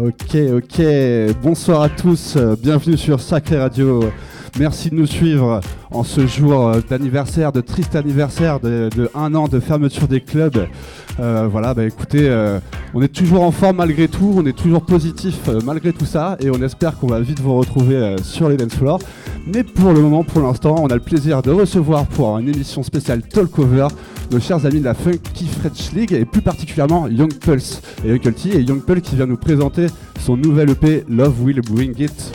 [0.00, 0.82] Ok, ok.
[1.40, 2.36] Bonsoir à tous.
[2.60, 4.02] Bienvenue sur Sacré Radio.
[4.58, 9.46] Merci de nous suivre en ce jour euh, d'anniversaire, de triste anniversaire de, un an
[9.46, 10.66] de fermeture des clubs.
[11.20, 12.58] Euh, voilà, bah écoutez, euh,
[12.92, 16.50] on est toujours en forme malgré tout, on est toujours positif malgré tout ça, et
[16.50, 19.00] on espère qu'on va vite vous retrouver sur les dance floors.
[19.46, 22.82] Mais pour le moment, pour l'instant, on a le plaisir de recevoir pour une émission
[22.82, 23.88] spéciale Talkover
[24.34, 28.32] nos chers amis de la Funky French League et plus particulièrement Young Pulse et Uncle
[28.32, 29.86] T et Young Pulse qui vient nous présenter
[30.18, 32.32] son nouvel EP Love Will Bring It.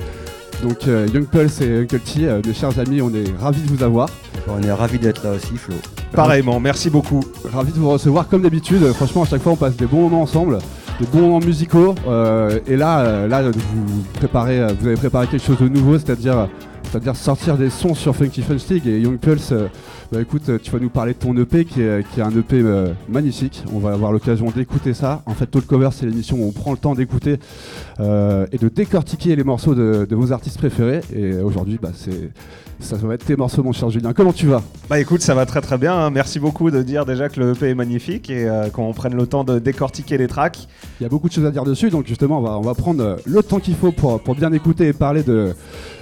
[0.64, 3.68] Donc euh, Young Pulse et Uncle T, euh, mes chers amis, on est ravis de
[3.68, 4.08] vous avoir,
[4.48, 5.76] On est ravis d'être là aussi, Flo.
[6.14, 7.20] Pareillement, merci beaucoup.
[7.52, 8.82] ravis de vous recevoir comme d'habitude.
[8.94, 10.60] Franchement, à chaque fois, on passe des bons moments ensemble,
[11.02, 11.96] des bons moments musicaux.
[12.08, 16.48] euh, et là, euh, là, vous préparez, vous avez préparé quelque chose de nouveau, c'est-à-dire
[16.92, 19.52] c'est-à-dire sortir des sons sur Funky League et Young Pulse.
[19.52, 19.68] euh,
[20.12, 22.32] bah écoute, euh, tu vas nous parler de ton EP qui est, qui est un
[22.32, 23.64] EP euh, magnifique.
[23.74, 25.22] On va avoir l'occasion d'écouter ça.
[25.28, 27.38] En fait, Talk Cover, c'est l'émission où on prend le temps d'écouter
[28.00, 31.02] euh, et de décortiquer les morceaux de, de vos artistes préférés.
[31.16, 32.32] Et aujourd'hui, bah, c'est
[32.82, 34.14] ça va être tes morceaux, mon cher Julien.
[34.14, 34.64] Comment tu vas?
[34.90, 35.94] Bah écoute, ça va très très bien.
[35.94, 36.10] hein.
[36.12, 39.44] Merci beaucoup de dire déjà que le EP est magnifique et qu'on prenne le temps
[39.44, 40.66] de décortiquer les tracks.
[41.00, 42.74] Il y a beaucoup de choses à dire dessus, donc justement, on va, on va
[42.76, 45.54] prendre le temps qu'il faut pour, pour bien écouter et parler de,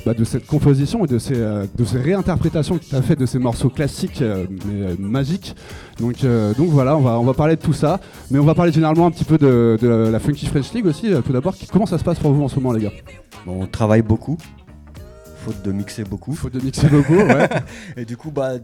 [0.07, 3.17] bah, de cette composition et de ces, euh, de ces réinterprétations que tu as fait
[3.17, 5.53] de ces morceaux classiques, euh, mais euh, magiques.
[5.99, 6.23] Donc,
[6.57, 7.99] donc voilà, on va, on va parler de tout ça,
[8.31, 11.11] mais on va parler généralement un petit peu de, de la Funky French League aussi.
[11.25, 12.91] Tout d'abord, comment ça se passe pour vous en ce moment, les gars?
[13.45, 14.37] Bon, on travaille beaucoup,
[15.43, 16.33] faute de mixer beaucoup.
[16.35, 17.49] Faut de mixer beaucoup, ouais.
[17.97, 18.59] Et du coup, bah,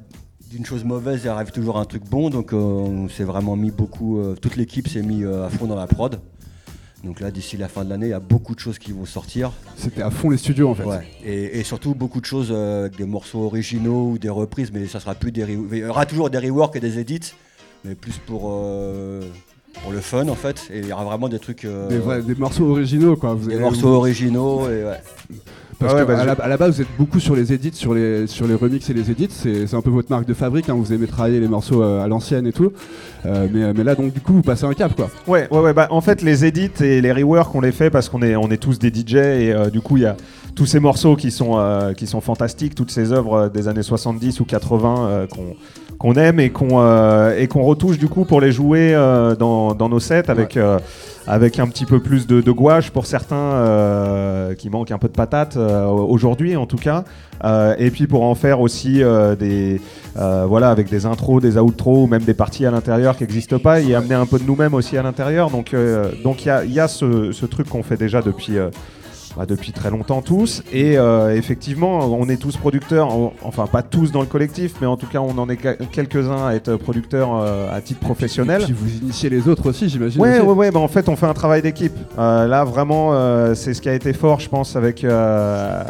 [0.53, 2.29] d'une chose mauvaise, il arrive toujours un truc bon.
[2.29, 4.19] Donc, euh, on s'est vraiment mis beaucoup.
[4.19, 6.19] euh, toute l'équipe s'est mis euh, à fond dans la prod.
[7.03, 9.05] Donc là, d'ici la fin de l'année, il y a beaucoup de choses qui vont
[9.05, 9.51] sortir.
[9.75, 10.85] C'était à fond les studios en fait.
[10.85, 11.05] Ouais.
[11.25, 14.87] Et, et surtout beaucoup de choses euh, avec des morceaux originaux ou des reprises, mais
[14.87, 17.33] ça sera plus des Il y aura toujours des reworks et des edits,
[17.83, 19.21] mais plus pour, euh,
[19.81, 20.69] pour le fun en fait.
[20.73, 21.65] Et il y aura vraiment des trucs.
[21.65, 23.33] euh, Des, vrais- des morceaux originaux, quoi.
[23.33, 24.69] Vous des morceaux originaux.
[24.69, 25.01] Et ouais.
[25.83, 27.71] Parce Ah ouais, bah, à, la, à la base, vous êtes beaucoup sur les edits,
[27.73, 29.29] sur les, sur les remixes et les edits.
[29.31, 30.69] C'est un peu votre marque de fabrique.
[30.69, 32.71] hein, Vous aimez travailler les morceaux euh, à l'ancienne et tout.
[33.25, 35.09] Euh, mais, mais là, donc, du coup, vous passez un cap, quoi.
[35.27, 35.73] Ouais, ouais, ouais.
[35.73, 38.49] Bah, en fait, les edits et les reworks, on les fait parce qu'on est, on
[38.49, 40.15] est tous des DJ et euh, du coup, il y a
[40.55, 44.39] tous ces morceaux qui sont, euh, qui sont fantastiques, toutes ces œuvres des années 70
[44.39, 45.55] ou 80 euh, qu'on
[45.97, 49.73] qu'on aime et qu'on euh, et qu'on retouche du coup pour les jouer euh, dans,
[49.73, 50.79] dans nos sets avec, euh,
[51.27, 55.07] avec un petit peu plus de, de gouache pour certains euh, qui manquent un peu
[55.07, 57.03] de patate euh, aujourd'hui en tout cas.
[57.43, 59.81] Euh, et puis pour en faire aussi euh, des
[60.17, 63.59] euh, voilà avec des intros, des outros ou même des parties à l'intérieur qui n'existent
[63.59, 65.49] pas et amener un peu de nous-mêmes aussi à l'intérieur.
[65.49, 68.21] Donc euh, donc il y a, il y a ce, ce truc qu'on fait déjà
[68.21, 68.69] depuis euh,
[69.35, 70.61] bah, depuis très longtemps tous.
[70.71, 74.87] Et euh, effectivement, on est tous producteurs, en- enfin pas tous dans le collectif, mais
[74.87, 78.61] en tout cas on en est que- quelques-uns à être producteurs euh, à titre professionnel.
[78.63, 80.21] Puis vous initiez les autres aussi, j'imagine.
[80.21, 80.47] Ouais, aussi.
[80.47, 81.93] ouais, ouais, bah en fait, on fait un travail d'équipe.
[82.19, 85.83] Euh, là, vraiment, euh, c'est ce qui a été fort, je pense, avec, euh,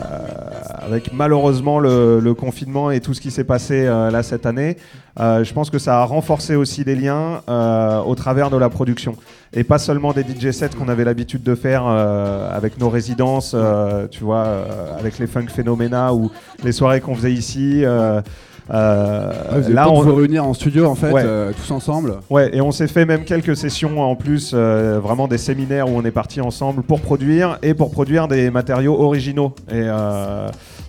[0.81, 4.77] avec malheureusement le, le confinement et tout ce qui s'est passé euh, là cette année.
[5.19, 8.69] Euh, je pense que ça a renforcé aussi les liens euh, au travers de la
[8.69, 9.15] production.
[9.53, 13.55] Et pas seulement des DJ sets qu'on avait l'habitude de faire euh, avec nos résidences,
[14.09, 14.45] tu vois,
[14.99, 16.31] avec les Funk Phenomena ou
[16.63, 17.83] les soirées qu'on faisait ici.
[17.85, 21.21] euh, Ouais, avez là, on, vous réunir en studio, en fait, Ouais.
[21.25, 22.15] euh, tous ensemble.
[22.29, 25.97] Ouais, et on s'est fait même quelques sessions en plus, euh, vraiment des séminaires où
[25.97, 29.53] on est partis ensemble pour produire et pour produire des matériaux originaux.
[29.69, 29.83] Et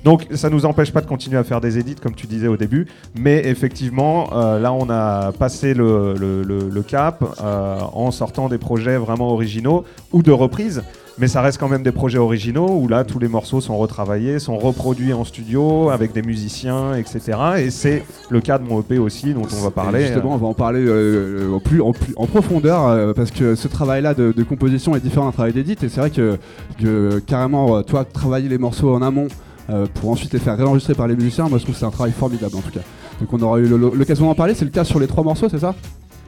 [0.04, 2.56] donc ça nous empêche pas de continuer à faire des édits comme tu disais au
[2.56, 2.86] début,
[3.18, 8.48] mais effectivement euh, là on a passé le, le- le- le cap euh, en sortant
[8.48, 10.82] des projets vraiment originaux ou de reprises.
[11.16, 14.40] Mais ça reste quand même des projets originaux où là tous les morceaux sont retravaillés,
[14.40, 17.20] sont reproduits en studio avec des musiciens, etc.
[17.58, 20.00] Et c'est le cas de mon EP aussi dont on va parler.
[20.00, 23.30] Et justement, on va en parler euh, en, plus, en, plus- en profondeur euh, parce
[23.30, 25.76] que ce travail-là de, de composition est différent d'un travail d'édit.
[25.84, 26.36] Et c'est vrai que,
[26.82, 29.28] que carrément, euh, toi, travailler les morceaux en amont
[29.70, 31.90] euh, pour ensuite les faire réenregistrer par les musiciens, moi je trouve que c'est un
[31.90, 32.80] travail formidable en tout cas.
[33.20, 34.54] Donc on aura eu l'occasion d'en parler.
[34.54, 35.74] C'est le cas sur les trois morceaux, c'est ça?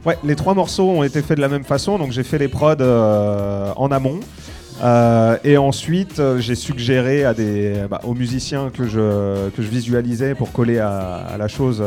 [0.05, 2.47] Ouais, les trois morceaux ont été faits de la même façon, donc j'ai fait les
[2.47, 4.19] prods euh, en amont.
[4.83, 10.35] Euh, et ensuite, j'ai suggéré à des, bah, aux musiciens que je, que je visualisais
[10.35, 11.83] pour coller à, la chose.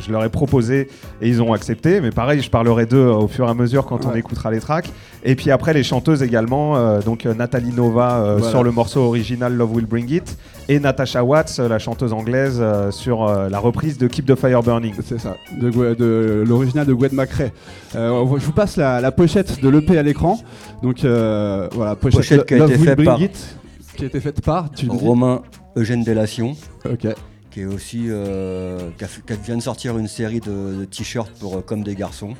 [0.00, 0.88] Je leur ai proposé
[1.20, 2.00] et ils ont accepté.
[2.00, 4.60] Mais pareil, je parlerai d'eux euh, au fur et à mesure quand on écoutera les
[4.60, 4.90] tracks.
[5.24, 6.76] Et puis après, les chanteuses également.
[6.76, 8.50] euh, donc, euh, Nathalie Nova euh, Voilà.
[8.50, 10.36] sur le morceau original Love Will Bring It.
[10.68, 14.62] Et Natasha Watts, la chanteuse anglaise, euh, sur euh, la reprise de Keep the Fire
[14.62, 14.94] Burning.
[15.04, 17.50] C'est ça, de, l'original de Gwen McRae.
[17.96, 20.38] Euh, je vous passe la, la pochette de l'EP à l'écran.
[20.82, 23.56] Donc euh, voilà, pochette, Pochette qui a Love été Will faite Bring par- It,
[23.96, 25.42] qui a été faite par, tu Romain
[25.76, 26.54] Eugène Dellation,
[26.90, 27.06] Ok.
[27.52, 30.84] Qui est aussi euh, qui, a fait- qui vient de sortir une série de, de
[30.84, 32.34] t-shirts pour euh, comme des garçons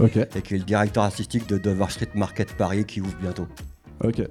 [0.00, 0.16] Ok.
[0.16, 3.48] et qui est le directeur artistique de Dover Street Market Paris qui ouvre bientôt.
[4.04, 4.22] Ok.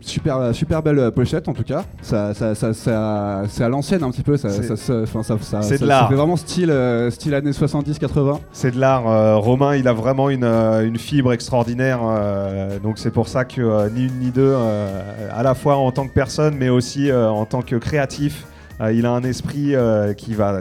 [0.00, 1.82] Super, euh, super belle pochette en tout cas.
[2.02, 4.36] Ça, ça, ça, ça- c'est à l'ancienne un petit peu.
[4.36, 6.02] Ça, C'est- ça, ça- enfin, ça- ça- C'est de ça- l'art.
[6.02, 8.38] Ça fait vraiment style, euh, style années 70-80.
[8.52, 9.08] C'est de l'art.
[9.08, 12.00] euh, Romain, il a vraiment une, une fibre extraordinaire.
[12.04, 15.76] euh, donc c'est pour ça que euh, ni une ni deux, euh, à la fois
[15.76, 18.44] en tant que personne, mais aussi euh, en tant que créatif,
[18.80, 20.60] euh, il a un esprit euh, qui va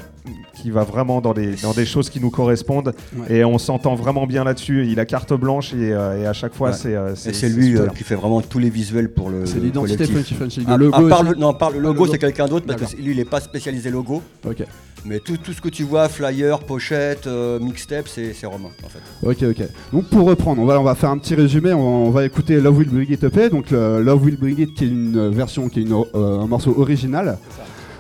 [0.62, 3.38] qui va vraiment dans des, dans des choses qui nous correspondent Ouais.
[3.38, 4.88] et on s'entend vraiment bien là-dessus.
[4.90, 6.76] Il a carte blanche et, euh, et à chaque fois Ouais.
[6.76, 9.60] c'est euh, Et c'est lui euh, qui fait vraiment tous les visuels pour le, C'est
[9.60, 10.06] l'identité.
[10.06, 10.96] Funky Le logo.
[11.06, 11.32] à part aussi.
[11.32, 12.96] le, non, par le Ah, logo, c'est quelqu'un d'autre parce D'accord.
[12.96, 14.22] que lui, il n'est pas spécialisé logo.
[14.48, 14.64] Ok,
[15.06, 18.90] Mais tout, tout ce que tu vois, flyer, pochette, euh, mixtape, c'est c'est Romain en
[18.90, 19.02] fait.
[19.50, 19.68] ok, ok.
[19.92, 21.74] Donc pour reprendre, on va, on va faire un petit résumé.
[21.74, 23.50] On, on va écouter Love Will Bring It EP.
[23.50, 26.48] Donc le Love Will Bring It qui est une version, qui est une, euh, un
[26.48, 27.38] morceau original.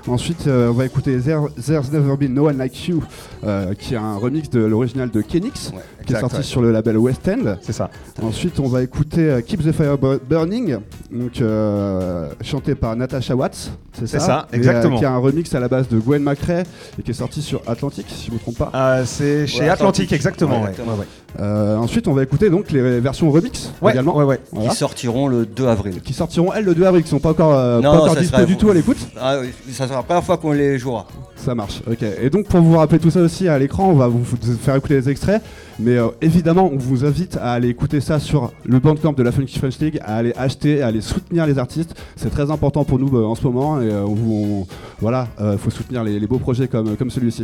[0.05, 3.01] Ensuite, euh, on va écouter There- There's Never Been No One Like You,
[3.45, 5.81] euh, qui est un remix de l'original de Kenix, Ouais.
[6.05, 6.43] qui est sorti ouais.
[6.43, 7.55] sur le label West End.
[7.61, 7.89] C'est ça.
[8.21, 10.77] Ensuite, on va écouter euh, Keep the Fire Bu- Burning,
[11.09, 14.97] donc euh, chanté par Natasha Watts, c'est ça ça, Et, exactement.
[14.97, 16.63] qui a un remix à la base de Gwen McRae
[16.99, 18.71] et qui est sorti sur Atlantic, si je ne me trompe pas.
[18.75, 19.69] Euh, c'est chez Ouais,
[20.11, 20.63] exactement.
[20.63, 20.69] Ouais.
[20.71, 20.97] exactement.
[21.39, 24.39] Euh, ensuite, on va écouter donc les versions remix Ouais, également, ouais, ouais.
[24.51, 24.69] Voilà.
[24.69, 26.01] Qui sortiront le 2 avril.
[26.03, 28.35] qui sortiront elles le 2 avril, qui sont pas encore, euh, Non, pas encore dispo
[28.37, 28.97] sera- du tout à l'écoute.
[29.19, 31.07] Ah, oui, ça sera la première fois qu'on les jouera.
[31.35, 32.03] Ça marche, ok.
[32.21, 34.23] Et donc pour vous rappeler tout ça aussi à l'écran, on va vous
[34.61, 35.41] faire écouter les extraits,
[35.77, 39.33] mais euh, évidemment on vous invite à aller écouter ça sur le bandcamp de la
[39.33, 41.95] Funky French League, à aller acheter, à aller soutenir les artistes.
[42.15, 44.65] C'est très important pour nous euh, en ce moment et euh, on
[45.01, 47.43] voilà, euh, faut soutenir les, les beaux projets comme, comme celui-ci.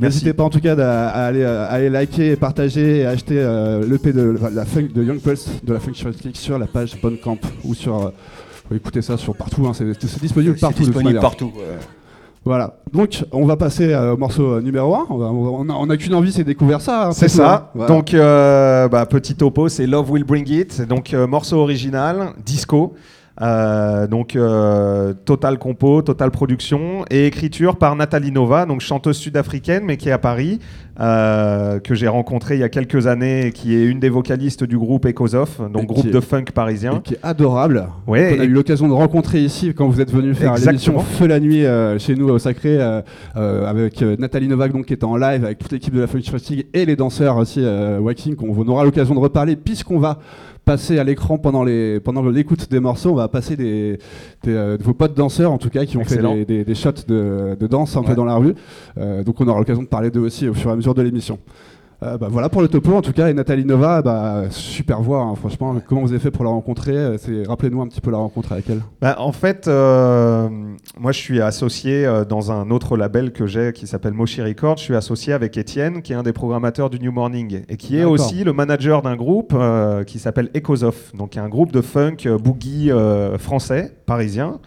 [0.00, 3.38] N'hésitez pas en tout cas d'a- à aller, euh, à aller liker, partager et acheter
[3.38, 5.78] euh, l'EP de, la funk, de Young Pulse de la
[6.24, 7.96] League sur la page Bandcamp ou sur.
[8.06, 8.10] euh,
[8.68, 9.84] faut écouter ça sur partout, hein, c'est
[10.20, 10.82] disponible partout.
[10.84, 11.52] disponible partout.
[11.56, 11.78] ouais.
[12.42, 15.06] Voilà, donc on va passer euh, au morceau euh, numéro 1.
[15.10, 17.08] On, va- on a- on a qu'une envie, c'est découvrir ça.
[17.08, 17.70] hein, C'est ça.
[17.74, 17.92] Voilà.
[17.94, 20.80] Donc, euh, bah, petit topo, c'est Love Will Bring It.
[20.88, 22.94] Donc, euh, morceau original, disco.
[23.42, 29.82] Euh, donc, euh, total compo, total production et écriture par Nathalie Nova, donc chanteuse sud-africaine,
[29.86, 30.58] mais qui est à Paris,
[31.00, 34.64] euh, que j'ai rencontrée il y a quelques années et qui est une des vocalistes
[34.64, 37.00] du groupe Echoes Off, donc Et groupe est- de funk Et parisien.
[37.02, 37.86] qui est adorable.
[38.06, 40.98] Ouais, on a eu l'occasion de rencontrer ici quand vous êtes venu faire l'émission.
[40.98, 41.64] Feu la nuit
[41.98, 42.78] chez nous au Sacré
[43.34, 46.84] avec Nathalie Novak donc qui était en live avec toute l'équipe de la Fatigue et
[46.84, 47.64] les danseurs aussi
[48.00, 50.18] Waking qu'on on aura l'occasion de reparler puisqu'on va
[50.70, 53.98] passer à l'écran pendant les pendant l'écoute des morceaux on va passer des,
[54.44, 56.34] des, euh, de vos potes danseurs en tout cas qui ont Excellent.
[56.34, 58.14] fait des, des- des shots de, de danse un peu Ouais.
[58.14, 58.54] dans la rue
[58.98, 61.02] Euh, donc on aura l'occasion de parler d'eux aussi au fur et à mesure de
[61.02, 61.38] l'émission
[62.02, 63.28] Euh, bah, voilà pour le topo en tout cas.
[63.28, 66.96] Et Nathalie Nova bah, super voix hein, franchement comment vous avez fait pour la rencontrer?
[66.96, 68.80] Euh, rappelez-nous un petit peu la rencontre avec elle.
[69.00, 70.48] Bah, en fait, euh,
[70.98, 74.78] moi je suis associé euh, dans un autre label que j'ai qui s'appelle Moshi Records.
[74.78, 77.98] Je suis associé avec Étienne, qui est un des programmateurs du New Morning et qui
[77.98, 79.54] est aussi le manager d'un groupe
[80.06, 82.90] qui s'appelle Echoes Off, donc un groupe de funk boogie
[83.38, 84.60] français, parisien.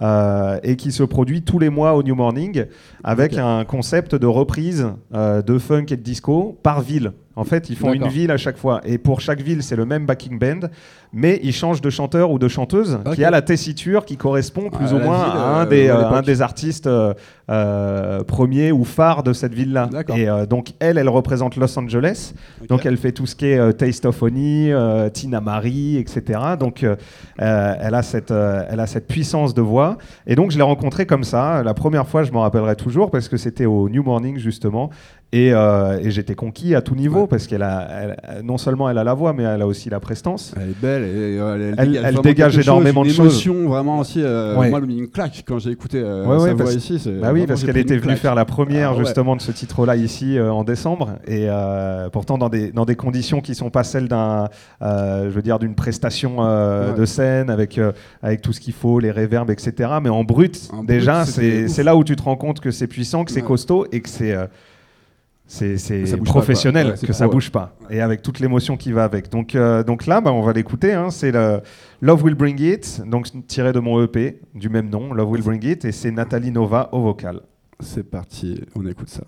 [0.00, 2.66] Euh, et qui se produit tous les mois au New Morning
[3.02, 7.12] avec un concept de reprise euh, de funk et de disco par ville.
[7.38, 8.80] En fait, ils font une ville à chaque fois.
[8.84, 10.66] Et pour chaque ville, c'est le même backing band,
[11.12, 13.14] mais ils changent de chanteur ou de chanteuse Ok.
[13.14, 16.10] qui a la tessiture qui correspond plus ou moins ville, à un euh, des, euh,
[16.10, 19.88] un des artistes euh, premiers ou phares de cette ville-là.
[20.16, 22.34] Et donc, elle, elle représente Los Angeles.
[22.68, 24.74] Donc, elle fait tout ce qui est Taste of Honey,
[25.12, 26.40] Tina Marie, etc.
[26.58, 26.84] Donc,
[27.38, 29.96] elle, a cette, elle a cette puissance de voix.
[30.26, 31.62] Et donc, je l'ai rencontrée comme ça.
[31.62, 34.90] La première fois, je m'en rappellerai toujours parce que c'était au New Morning, justement.
[35.30, 37.26] Et, euh, et j'étais conquis à tout niveau Ouais.
[37.28, 39.90] parce qu'elle a, elle- elle- non seulement elle a la voix, mais elle a aussi
[39.90, 40.54] la prestance.
[40.56, 43.18] Elle est belle et euh, elle, Elle- dégage, elle chose, énormément de choses.
[43.44, 44.22] émotion vraiment aussi.
[44.22, 44.70] euh, Ouais.
[44.70, 47.02] Moi, elle une claque quand j'ai écouté euh, Ouais, sa voix parce- ici.
[47.20, 50.40] Bah oui, parce qu'elle était venue faire la première Ah justement de ce titre-là ici
[50.40, 51.46] en décembre, et
[52.10, 54.48] pourtant dans des, dans des conditions qui sont pas celles d'un,
[54.80, 56.38] je veux dire, d'une prestation
[56.96, 57.78] de scène avec,
[58.22, 59.90] avec tout ce qu'il faut, les réverbes, etc.
[60.02, 63.24] Mais en brut, En déjà, c'est là où tu te rends compte que c'est puissant,
[63.24, 64.34] que c'est costaud et que c'est
[65.48, 66.88] c'est professionnel.
[66.88, 69.30] Ouais, que ça bouge pas, et avec toute l'émotion qui va avec.
[69.30, 70.92] Donc, euh, donc là, bah, on va l'écouter.
[70.92, 71.60] hein, c'est le
[72.02, 75.64] Love Will Bring It, donc tiré de mon EP du même nom, Love Will Bring
[75.64, 77.40] It, et c'est Nathalie Nova au vocal.
[77.80, 79.22] C'est parti, on écoute ça.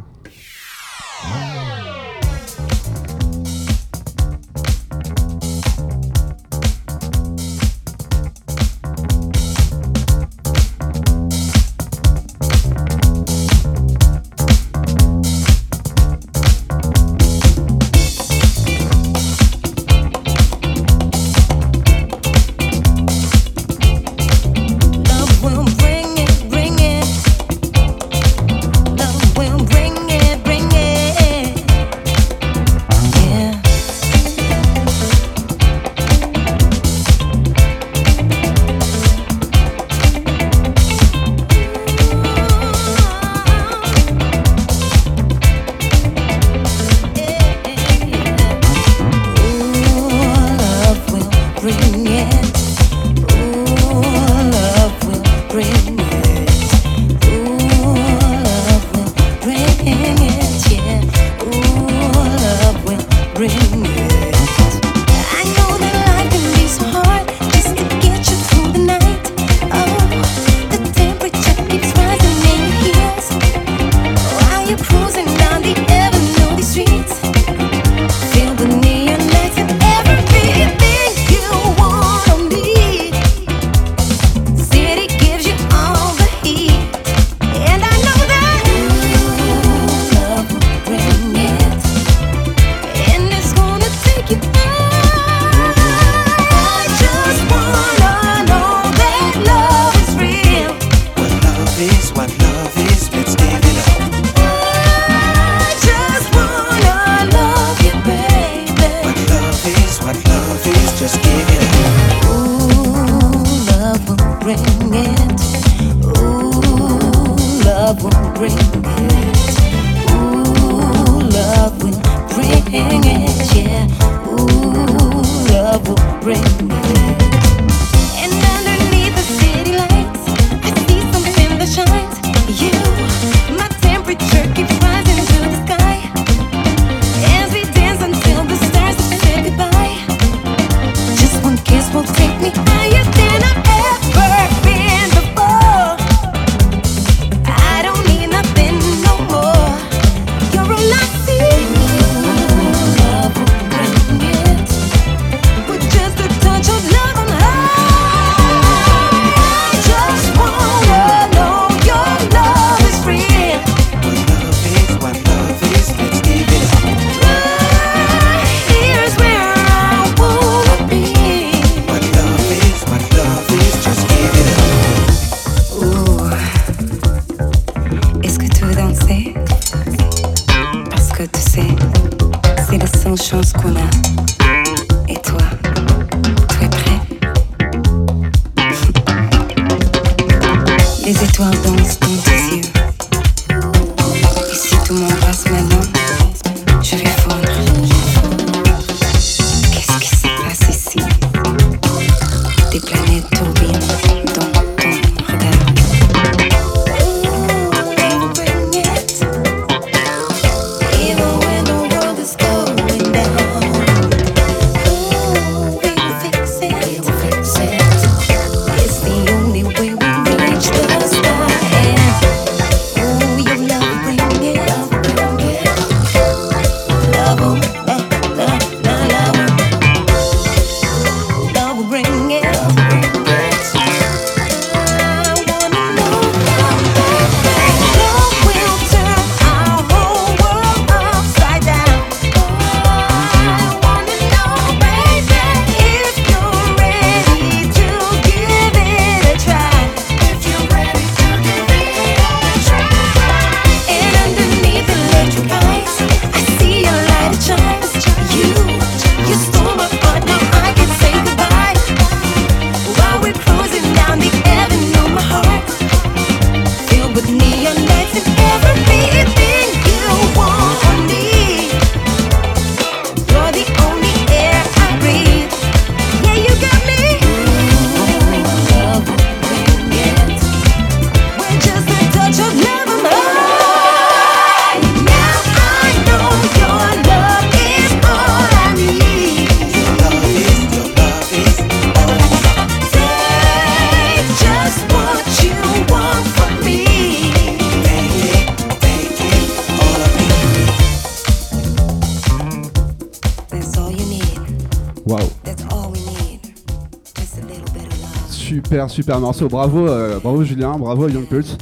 [308.89, 309.49] Super, super morceau.
[309.49, 311.59] Bravo, euh, bravo Julien, bravo Young Pulse.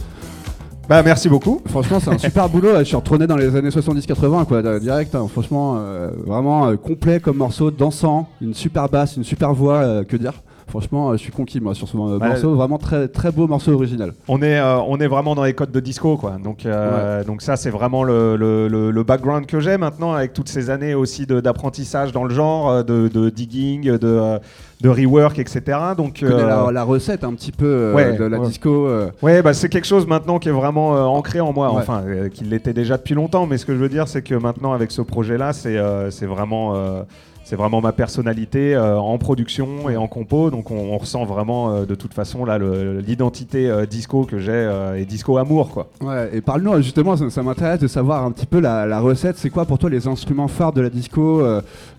[0.88, 1.60] Bah merci beaucoup.
[1.66, 2.78] Franchement, c'est un super boulot.
[2.78, 5.14] Je suis retourné dans les années 70-80, quoi, euh, direct.
[5.14, 5.26] hein.
[5.30, 10.16] Franchement, euh, vraiment euh, complet comme morceau, dansant, une super basse, une super voix, que
[10.16, 10.32] dire.
[10.68, 12.18] Franchement, je suis conquis moi sur ce Ouais.
[12.28, 12.54] morceau.
[12.54, 14.12] Vraiment très, très beau morceau original.
[14.28, 16.36] On est, euh, on est vraiment dans les codes de disco, quoi.
[16.44, 20.34] Donc, euh, donc ça, c'est vraiment le, le- le- le background que j'ai maintenant, avec
[20.34, 24.38] toutes ces années aussi d'apprentissage dans le genre, de, de digging, de,
[24.80, 25.62] de rework, etc.
[25.96, 28.46] Donc, euh, la, la recette un petit peu euh, ouais, de la ouais.
[28.46, 28.86] disco.
[28.86, 31.78] euh, Ouais, bah, c'est quelque chose maintenant qui est vraiment euh, ancré en moi, Ouais.
[31.78, 34.34] enfin, euh, qui l'était déjà depuis longtemps, mais ce que je veux dire, c'est que
[34.36, 37.02] maintenant, avec ce projet-là, c'est euh, c'est vraiment, euh,
[37.48, 41.86] c'est vraiment ma personnalité euh, en production et en compo, donc on, ressent vraiment euh,
[41.86, 45.88] de toute façon l'identité euh, disco que j'ai et disco amour, quoi.
[46.02, 49.38] Ouais, et parle-nous justement, ça, m'intéresse de savoir un petit peu la, recette.
[49.38, 51.42] C'est quoi pour toi les instruments phares de la disco,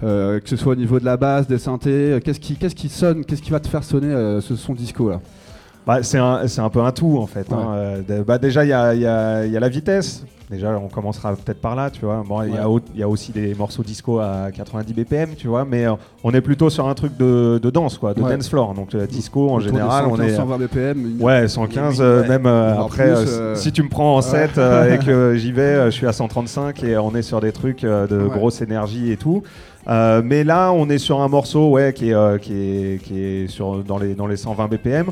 [0.02, 2.76] que ce soit au niveau de la basse, des synthés Qu'est-ce qui, qu'est-ce
[3.42, 5.20] qui va te faire sonner ce son disco là
[5.88, 7.52] Bah, c'est un, un peu un tout en fait.
[7.52, 7.56] hein.
[7.56, 7.64] Ouais.
[7.78, 10.24] Euh, de- bah, déjà, il y a, y a- y a la vitesse.
[10.52, 12.24] Déjà, on commencera peut-être par là, tu vois.
[12.28, 12.76] Bon, il y a Ouais.
[12.76, 15.64] au- il y, a aussi des morceaux disco à 90 BPM, tu vois.
[15.64, 15.94] Mais euh,
[16.24, 18.36] on est plutôt sur un truc de, de danse, quoi, de Ouais.
[18.36, 18.74] dance floor.
[18.74, 20.36] Donc, euh, disco en général, 115, on est.
[20.36, 21.00] 120 BPM.
[21.18, 22.06] une- Ouais, 115, Ouais.
[22.06, 25.52] euh, même euh, après, plus, euh, si tu me prends en 7 et que j'y
[25.52, 29.18] vais, je suis à 135 et on est sur des trucs de grosse énergie et
[29.18, 29.44] tout.
[29.88, 33.20] Euh, mais là, on est sur un morceau ouais, qui est, euh, qui est, qui
[33.24, 35.08] est sur, dans, les, dans les 120 BPM.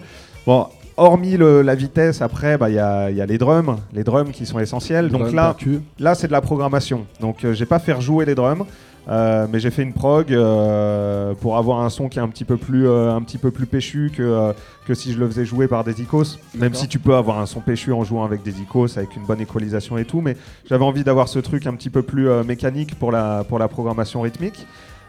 [0.47, 4.03] Bon, hormis le- la vitesse, après, bah, il y, a, y a les drums, les
[4.05, 5.09] drums qui sont essentiels.
[5.09, 5.81] Donc là, percu.
[5.99, 7.05] Là, c'est de la programmation.
[7.19, 8.63] Donc, euh, j'ai pas fait rejouer les drums,
[9.09, 12.45] euh, mais j'ai fait une prog euh, pour avoir un son qui est un petit
[12.45, 14.53] peu plus, euh, un petit peu plus péchu que, euh,
[14.87, 16.39] que si je le faisais jouer par des icos.
[16.55, 19.23] Même si tu peux avoir un son péchu en jouant avec des icos, avec une
[19.25, 20.37] bonne équalisation et tout, mais
[20.69, 23.67] j'avais envie d'avoir ce truc un petit peu plus euh, mécanique pour la, pour la
[23.67, 24.65] programmation rythmique.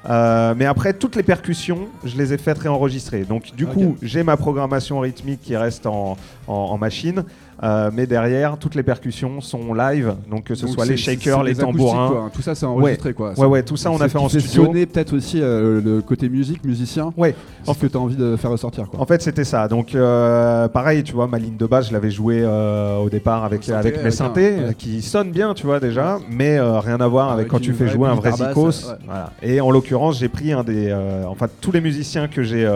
[0.08, 3.24] Euh, mais après, toutes les percussions, je les ai faites réenregistrer.
[3.24, 7.24] Donc, du coup, j'ai ma programmation rythmique qui reste en, en- en machine.
[7.62, 10.14] Euh, mais derrière, toutes les percussions sont live.
[10.30, 12.08] Donc, que ce Donc soit les shakers, les tambourins.
[12.08, 12.30] quoi, hein.
[12.32, 13.32] Tout ça, c'est enregistré, quoi.
[13.38, 14.66] Ouais, ouais, tout ça, on a fait en fait studio.
[14.66, 17.12] sonner peut-être aussi euh, le côté musique, musicien.
[17.16, 17.34] Ouais.
[17.64, 19.00] C'est ce que tu as envie de faire ressortir, quoi.
[19.00, 19.66] En fait, c'était ça.
[19.68, 23.64] Donc, euh, pareil, tu vois, ma ligne de base, je l'avais jouée au départ avec,
[23.64, 24.74] synthé, avec mes un- synthés, ouais.
[24.76, 27.88] qui sonnent bien, tu vois, déjà, mais rien à voir avec, Avec quand tu fais
[27.88, 28.88] jouer un vrai zikos.
[28.88, 28.94] ouais.
[29.04, 29.32] Voilà.
[29.42, 30.94] Et en l'occurrence, j'ai pris un des.
[31.28, 32.68] enfin, tous les musiciens que j'ai.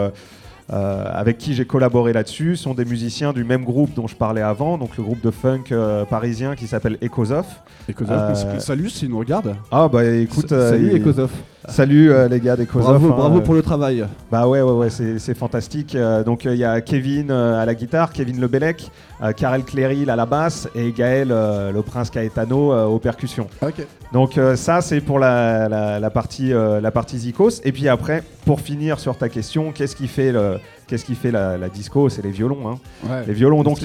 [0.71, 4.41] Euh, avec qui j'ai collaboré là-dessus sont des musiciens du même groupe dont je parlais
[4.41, 7.61] avant, donc le groupe de funk euh, parisien qui s'appelle Ecosof.
[7.89, 9.55] Euh, salut s'ils nous regardent.
[9.71, 11.31] Ah bah écoute, euh, salut Kozov.
[11.69, 12.83] Salut euh, les gars d'Ecosof.
[12.87, 14.05] Bravo, hein, bravo euh, pour le travail.
[14.31, 15.95] bah ouais, ouais, ouais, c'est c'est fantastique.
[15.95, 18.89] Euh, donc il y a Kevin à la guitare, Kevin Lebellec,
[19.21, 23.47] euh, Karel Cléril à la basse et Gaël, le prince Caetano, aux percussions.
[24.11, 27.61] Donc ça, c'est pour la, la- la partie, la partie Zikos.
[27.63, 31.31] Et puis après, pour finir sur ta question, qu'est-ce qui fait, le, qu'est-ce qui fait
[31.31, 32.09] la, la disco?
[32.09, 32.67] C'est les violons.
[32.69, 32.79] hein.
[33.09, 33.23] Ouais.
[33.27, 33.79] Les violons, donc.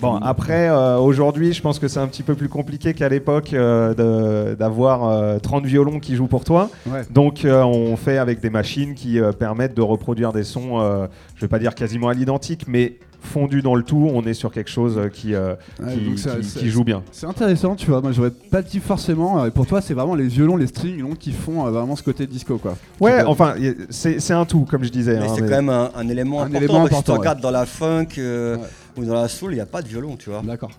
[0.00, 3.52] Bon, après, euh, aujourd'hui, je pense que c'est un petit peu plus compliqué qu'à l'époque
[3.52, 6.70] euh, de- d'avoir euh, 30 violons qui jouent pour toi.
[6.86, 7.02] Ouais.
[7.10, 11.06] Donc, euh, on fait avec des machines qui euh, permettent de reproduire des sons, euh,
[11.36, 14.08] je vais pas dire quasiment à l'identique, mais fondus dans le tout.
[14.12, 16.68] On est sur quelque chose euh, qui, euh, Ouais, qui, donc ça- qui- ça- qui
[16.70, 17.02] joue bien.
[17.12, 18.00] C'est intéressant, tu vois.
[18.00, 19.42] Moi, j'aurais pas dit forcément.
[19.42, 21.96] euh, Et pour toi, c'est vraiment les violons, les strings longs qui font euh, vraiment
[21.96, 22.76] ce côté disco, quoi.
[23.00, 23.54] Ouais, enfin,
[23.90, 25.18] c'est c'est un tout, comme je disais.
[25.18, 26.58] Mais hein, c'est mais- quand même un, un élément Un important.
[26.64, 28.62] élément parce que si tu regardes dans la funk euh, Ouais.
[28.96, 30.42] ou dans la soul, il n'y a pas de violon, tu vois.
[30.42, 30.70] D'accord.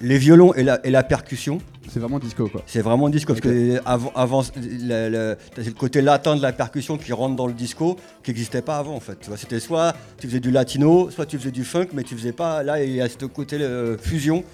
[0.00, 2.62] Les violons et la, et la percussion, C'est vraiment disco, quoi.
[2.66, 3.32] c'est vraiment disco.
[3.32, 7.34] Parce que avant, avant le, le- c'est le côté latin de la percussion qui rentre
[7.36, 9.18] dans le disco qui n'existait pas avant, en fait.
[9.36, 12.62] C'était soit tu faisais du latino, soit tu faisais du funk, mais tu faisais pas.
[12.62, 14.44] Là, il y a ce côté euh, fusion.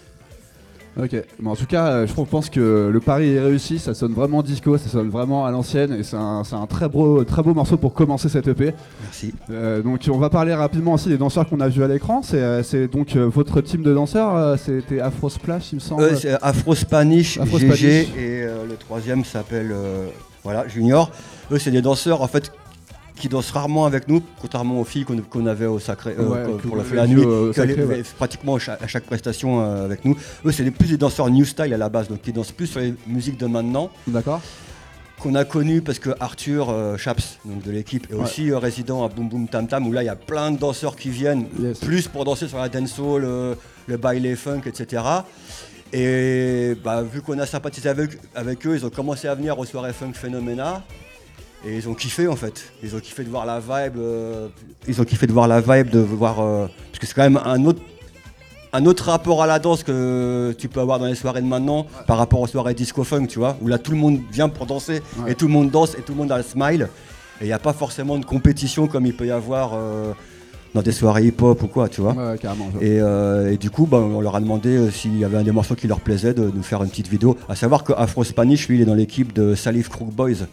[0.99, 1.15] Ok.
[1.41, 3.79] Mais en tout cas, euh, je pense que le pari est réussi.
[3.79, 5.93] Ça sonne vraiment disco, ça sonne vraiment à l'ancienne.
[5.93, 8.73] Et c'est un, très, beau, très beau morceau pour commencer cette EP.
[9.03, 9.35] Merci.
[9.51, 12.23] Euh, donc, on va parler rapidement aussi des danseurs qu'on a vus à l'écran.
[12.23, 14.35] C'est euh, donc euh, votre team de danseurs.
[14.37, 16.17] euh, C'était Afro Splash, il me semble.
[16.17, 18.09] C'est Afro Spanish, Afro GG, Spanish.
[18.17, 20.07] et euh, le troisième s'appelle euh,
[20.45, 21.11] voilà, Junior.
[21.53, 22.51] Eux, c'est des danseurs en fait
[23.17, 26.77] qui dansent rarement avec nous, contrairement aux filles qu'on avait au Sacré euh, Ouais, pour-
[26.77, 28.03] la, nuit, qui allaient- Sacré, ouais.
[28.17, 30.17] pratiquement à chaque, à chaque prestation euh, avec nous.
[30.45, 32.81] Eux, c'est plus des danseurs new style à la base, donc qui dansent plus sur
[32.81, 34.41] les musiques de maintenant D'accord.
[35.19, 38.23] qu'on a connu parce que Arthur euh, Chaps, donc de l'équipe, est Ouais.
[38.23, 40.95] aussi résident à Boom Boom Tam Tam, où là il y a plein de danseurs
[40.95, 41.79] qui viennent, Yes.
[41.81, 45.03] plus pour danser sur la dancehall, le, le baile funk, etc.
[45.93, 49.65] Et bah, vu qu'on a sympathisé avec, avec eux, ils ont commencé à venir aux
[49.65, 50.83] soirées funk Phenomena.
[51.67, 52.73] Et ils ont kiffé en fait.
[52.83, 53.97] Ils ont kiffé de voir la vibe.
[53.99, 54.49] euh,
[54.87, 56.41] ils ont kiffé de voir la vibe, de voir.
[56.41, 57.81] euh, parce que c'est quand même un autre,
[58.73, 61.87] un autre rapport à la danse que tu peux avoir dans les soirées de maintenant
[62.07, 64.67] par rapport aux soirées disco funk, tu vois, où là tout le monde vient pour
[64.67, 65.33] danser Ouais.
[65.33, 66.89] et tout le monde danse et tout le monde a le smile.
[67.41, 70.13] Et il n'y a pas forcément de compétition comme il peut y avoir euh,
[70.75, 72.13] dans des soirées hip-hop ou quoi, tu vois.
[72.13, 72.69] Ouais, carrément.
[72.81, 75.43] Et, euh, et du coup, bah, on leur a demandé euh, s'il y avait un
[75.43, 77.37] des morceaux qui leur plaisait de nous faire une petite vidéo.
[77.49, 80.47] À savoir que Afro Spanish, lui, il est dans l'équipe de Salif Crook Boys.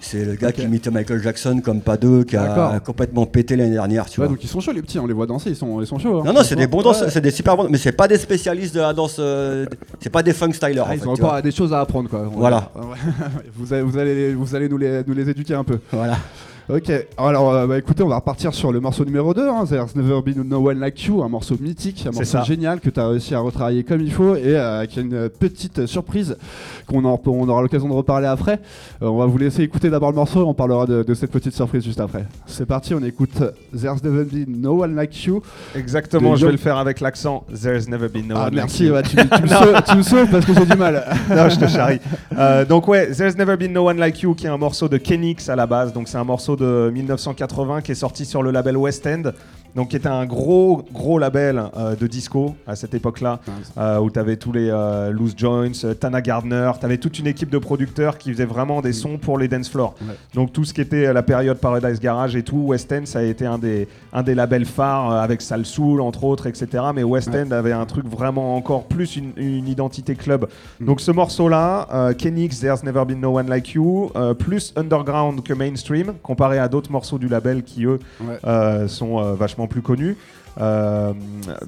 [0.00, 0.54] C'est le gars Ok.
[0.54, 4.26] qui imitait Michael Jackson comme pas deux, qui a complètement pété l'année dernière, tu Ouais,
[4.26, 4.34] vois.
[4.36, 6.20] donc ils sont chauds les petits, on les voit danser, ils sont, ils sont chauds.
[6.20, 6.22] hein.
[6.24, 7.10] Non, non, c'est des bons danseurs, Ouais.
[7.12, 9.66] c'est des super bons, mais c'est pas des spécialistes de la danse, euh,
[10.00, 10.84] c'est pas des funk stylers.
[10.86, 12.30] Ah, en ils fait, ont encore des choses à apprendre quoi.
[12.32, 12.70] Voilà.
[13.56, 15.78] Vous, allez, vous, allez, vous allez nous les, nous les éduquer un peu.
[15.92, 16.16] Voilà.
[16.70, 19.96] Ok, alors euh, bah, écoutez, on va repartir sur le morceau numéro 2, hein, There's
[19.96, 23.08] Never Been No One Like You, un morceau mythique, un morceau génial que tu as
[23.08, 26.36] réussi à retravailler comme il faut et euh, qui a une petite surprise
[26.86, 28.60] qu'on on aura l'occasion de reparler après.
[29.00, 31.30] Euh, on va vous laisser écouter d'abord le morceau et on parlera de, de cette
[31.30, 32.26] petite surprise juste après.
[32.44, 35.40] C'est parti, on écoute There's Never Been No One Like You.
[35.74, 38.84] Exactement, je vais le faire avec l'accent There's never been no ah one like merci,
[38.84, 38.92] you.
[38.92, 41.02] ouais, tu, tu tu me sauves parce que j'ai du mal.
[41.30, 42.00] non, je te charrie.
[42.36, 44.98] Euh, donc ouais, There's Never Been No One Like You, qui est un morceau de
[44.98, 45.94] Kenix à la base.
[45.94, 49.22] Donc c'est un morceau de 1980 qui est sorti sur le label West End.
[49.78, 53.38] Donc qui était un gros gros label euh, de disco à cette époque-là,
[53.76, 57.28] euh, où tu avais tous les euh, Loose Joints, Tana Gardner, tu avais toute une
[57.28, 59.94] équipe de producteurs qui faisaient vraiment des sons pour les dance floors.
[60.00, 60.16] Ouais.
[60.34, 63.22] Donc tout ce qui était la période Paradise Garage et tout, West End, ça a
[63.22, 66.66] été un des, un des labels phares avec Sal Soul entre autres, etc.
[66.92, 67.42] Mais West Ouais.
[67.42, 70.48] End avait un truc vraiment encore plus une, une identité club.
[70.80, 70.86] Mm.
[70.86, 74.10] Donc ce morceau-là, Kenix, There's Never Been No One Like You,
[74.40, 78.88] plus underground que mainstream, comparé à d'autres morceaux du label qui eux Ouais.
[78.88, 80.16] sont vachement plus connus.
[80.60, 81.12] Euh,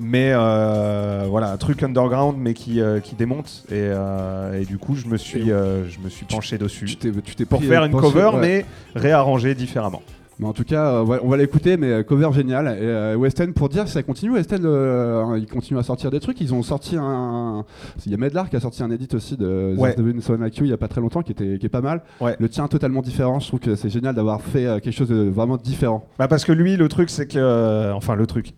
[0.01, 3.91] mais euh, voilà, un truc underground mais qui, euh, qui démonte et,
[4.61, 7.85] et du coup je me suis, je me suis penché dessus Tu t'es, pour faire
[7.85, 8.41] une cover ouais.
[8.41, 10.03] mais réarrangée différemment.
[10.41, 12.67] Mais en tout cas, euh, on va l'écouter, mais euh, cover génial.
[12.67, 15.83] Et euh, West End, pour dire que ça continue, West End, euh, ils continuent à
[15.83, 16.41] sortir des trucs.
[16.41, 17.65] Ils ont sorti un.
[18.07, 19.95] Il y a Medlar qui a sorti un edit aussi de Ouais.
[19.95, 20.01] The
[20.31, 22.03] Like You il y a pas très longtemps, qui, était, qui est pas mal.
[22.21, 22.37] Ouais.
[22.39, 23.39] Le tien totalement différent.
[23.39, 26.07] Je trouve que c'est génial d'avoir fait quelque chose de vraiment différent.
[26.19, 27.93] Bah parce que lui, le truc, c'est que.
[27.93, 28.55] enfin, le truc.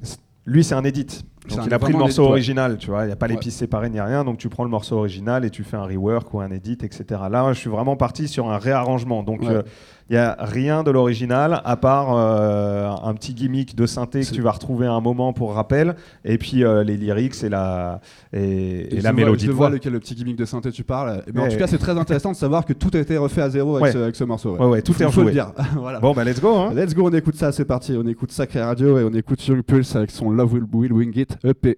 [0.47, 1.25] Lui, c'est un edit.
[1.49, 3.03] Donc il a pris le morceau original, tu vois.
[3.03, 3.41] Il n'y a pas les Ouais.
[3.41, 4.25] pistes séparées ni rien.
[4.25, 7.05] Donc tu prends le morceau original et tu fais un rework ou un edit, etc.
[7.31, 9.23] Là, je suis vraiment parti sur un réarrangement.
[9.25, 9.49] Donc Ouais.
[9.49, 9.63] euh,
[10.11, 14.31] il n'y a rien de l'original à part euh, un petit gimmick de synthé que
[14.31, 15.95] tu vas retrouver à un moment pour rappel.
[16.25, 18.01] Et puis euh, les lyrics et la,
[18.33, 19.75] et, et je la vois- mélodie Je de vois voix.
[19.77, 21.23] lequel le petit gimmick de synthé tu parles.
[21.33, 23.51] Mais en tout cas, c'est très intéressant de savoir que tout a été refait à
[23.51, 23.93] zéro avec, Ouais.
[23.93, 24.57] ce, avec ce morceau.
[24.57, 25.33] Ouais, ouais, tout Faut- est rejoué.
[25.33, 25.53] dire.
[25.77, 26.01] voilà.
[26.01, 26.55] Bon, bah let's go.
[26.57, 26.73] Hein.
[26.75, 27.95] Let's go, on écoute ça, c'est parti.
[27.97, 31.13] On écoute Sacré Radio et on écoute Young Pulse avec son Love Will, Will Wing
[31.19, 31.77] It EP.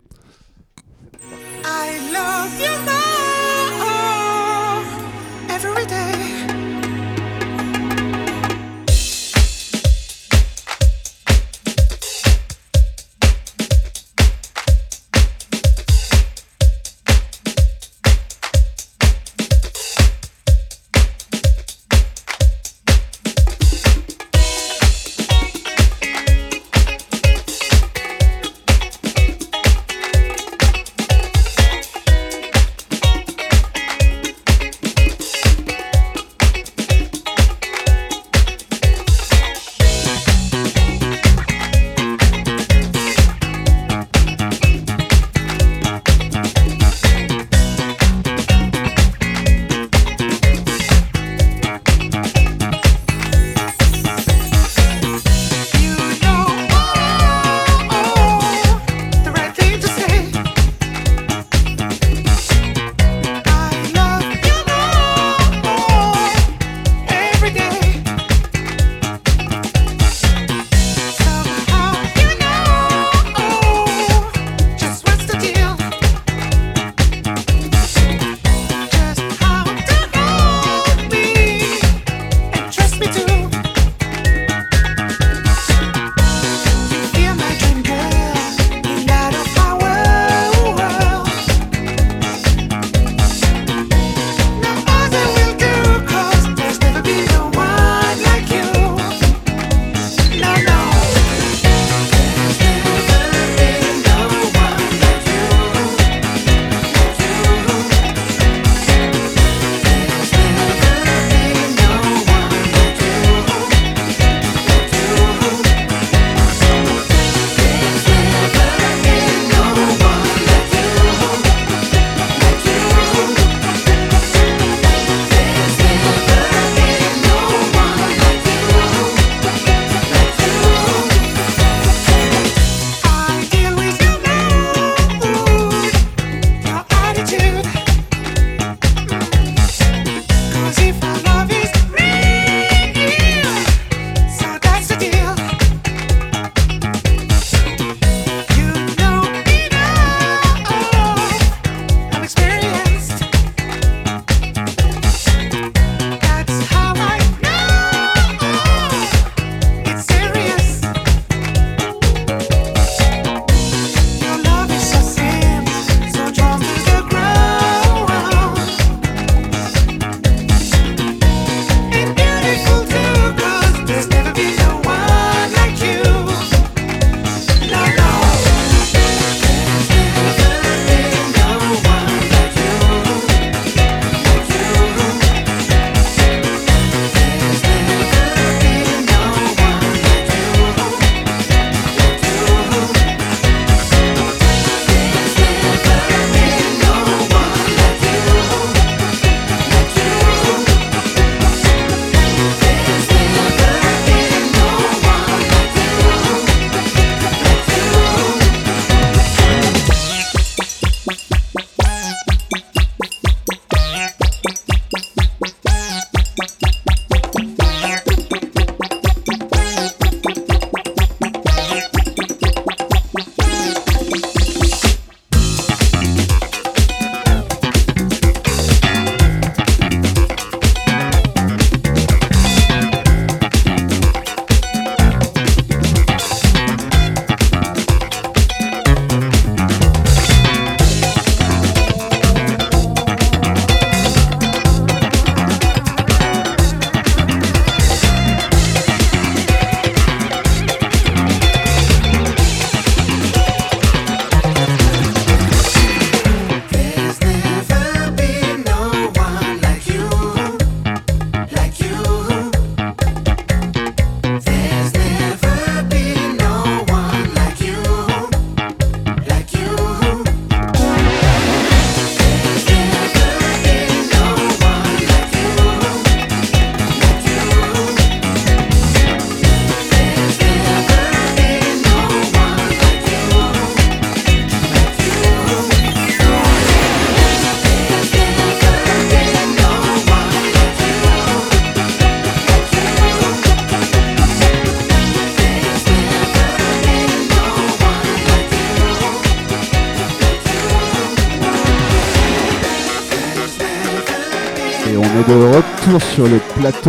[1.64, 3.04] I love you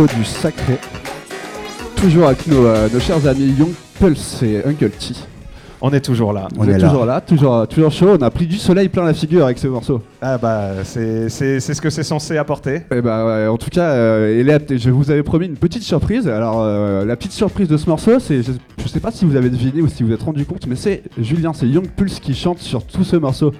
[0.04, 0.78] du Sacré.
[1.96, 5.14] Toujours avec nos, euh, nos chers amis Young Pulse et Uncle T.
[5.80, 6.48] On est toujours là.
[6.58, 6.88] On est là.
[6.88, 8.16] toujours là, toujours, toujours chaud.
[8.18, 10.02] On a pris du soleil plein la figure avec ce morceau.
[10.22, 12.82] Ah bah c'est c'est- c'est ce que c'est censé apporter.
[12.94, 16.28] Et bah ouais, en tout cas, euh, Eléa, je vous avais promis une petite surprise.
[16.28, 19.36] Alors euh, la petite surprise de ce morceau, c'est, je, je sais pas si vous
[19.36, 22.20] avez deviné ou si vous vous êtes rendu compte, mais c'est Julien, c'est Young Pulse
[22.20, 23.52] qui chante sur tout ce morceau.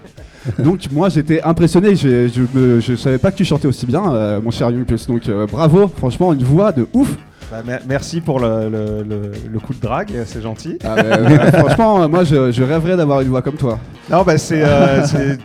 [0.59, 4.12] Donc moi j'étais impressionné, je, je, me- je savais pas que tu chantais aussi bien,
[4.14, 5.06] euh, mon cher Pulse.
[5.06, 7.14] Donc euh, bravo, franchement une voix de ouf.
[7.50, 10.78] Bah, mer- merci pour le, le- le- le coup de drague, c'est gentil.
[10.85, 13.78] Ah, bah, ouais, franchement, euh, moi je, je rêverais d'avoir une voix comme toi.
[14.11, 14.62] Non, bah c'est.
[14.64, 15.38] euh, c'est-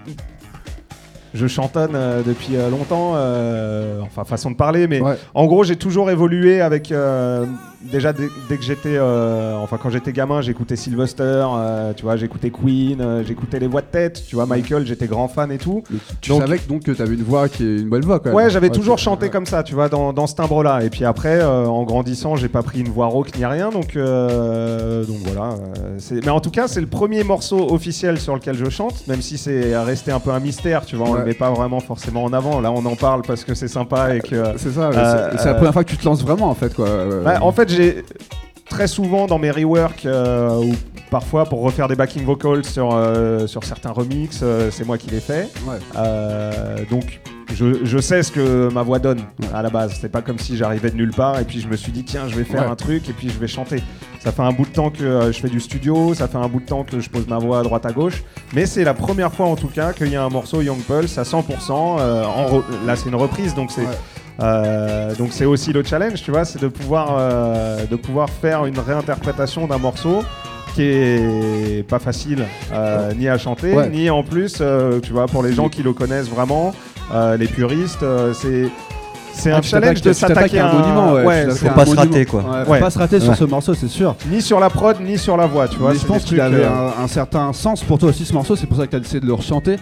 [1.33, 5.15] je chantonne euh, depuis euh, longtemps, euh, enfin façon de parler, mais Ouais.
[5.33, 6.91] en gros j'ai toujours évolué avec.
[6.91, 7.45] euh,
[7.91, 8.95] déjà dès, dès que j'étais.
[8.97, 11.23] euh, enfin quand j'étais gamin, j'écoutais Sylvester,
[11.55, 15.07] euh, tu vois, j'écoutais Queen, euh, j'écoutais les voix de tête, tu vois, Michael, j'étais
[15.07, 15.83] grand fan et tout.
[16.21, 18.25] Tu Donc- savais que, donc que t'avais une voix qui est une bonne voix quand
[18.29, 18.35] même.
[18.35, 20.83] Ouais, j'avais toujours chanté comme ça, tu vois, dans, dans ce timbre-là.
[20.83, 25.03] Et puis après, en grandissant, j'ai pas pris une voix rauque ni rien, donc, euh,
[25.05, 25.55] donc voilà.
[26.11, 29.37] mais en tout cas, c'est le premier morceau officiel sur lequel je chante, même si
[29.37, 31.19] c'est resté un peu un mystère, tu vois, on Ouais.
[31.19, 32.61] le met pas vraiment forcément en avant.
[32.61, 34.43] Là, on en parle parce que c'est sympa et que.
[34.57, 34.91] C'est ça,
[35.37, 36.87] c'est, la première fois que tu te lances vraiment en fait quoi.
[37.23, 38.03] Bah, en fait, j'ai
[38.69, 40.73] très souvent dans mes reworks euh, ou
[41.09, 45.09] parfois pour refaire des backing vocals sur, euh, sur certains remixes, euh, c'est moi qui
[45.09, 45.49] les fais.
[45.67, 46.85] Ouais.
[46.89, 47.19] Donc
[47.53, 49.19] je, je sais ce que ma voix donne
[49.53, 49.97] à la base.
[49.99, 52.29] C'est pas comme si j'arrivais de nulle part et puis je me suis dit tiens
[52.29, 52.67] je vais faire Ouais.
[52.67, 53.83] un truc et puis je vais chanter.
[54.21, 56.59] Ça fait un bout de temps que je fais du studio, ça fait un bout
[56.61, 59.33] de temps que je pose ma voix à droite à gauche, mais c'est la première
[59.33, 61.97] fois en tout cas qu'il y a un morceau Young Pulse à 100%.
[61.99, 63.87] euh, en re- là c'est une reprise donc c'est Ouais.
[64.39, 68.65] Euh, donc c'est aussi le challenge, tu vois, c'est de pouvoir euh, de pouvoir faire
[68.65, 70.23] une réinterprétation d'un morceau
[70.73, 73.89] qui est pas facile euh, ni à chanter Ouais.
[73.89, 74.61] ni en plus
[75.03, 76.73] tu vois pour les gens qui le connaissent vraiment
[77.37, 78.69] les puristes c'est
[79.33, 81.45] c'est Ah, un challenge de s'attaquer à un monument, ouais.
[81.45, 82.41] t'attaques faut pas se rater, quoi.
[82.41, 82.79] Ouais, faut Ouais.
[82.81, 83.35] pas se rater sur Ouais.
[83.37, 84.13] ce morceau, c'est sûr.
[84.29, 86.65] ni sur la prod ni sur la voix tu vois Mais je pense qu'il avait
[86.65, 88.97] euh, un, un certain sens pour toi aussi ce morceau, c'est pour ça que tu
[88.97, 89.77] as décidé de le rechanter.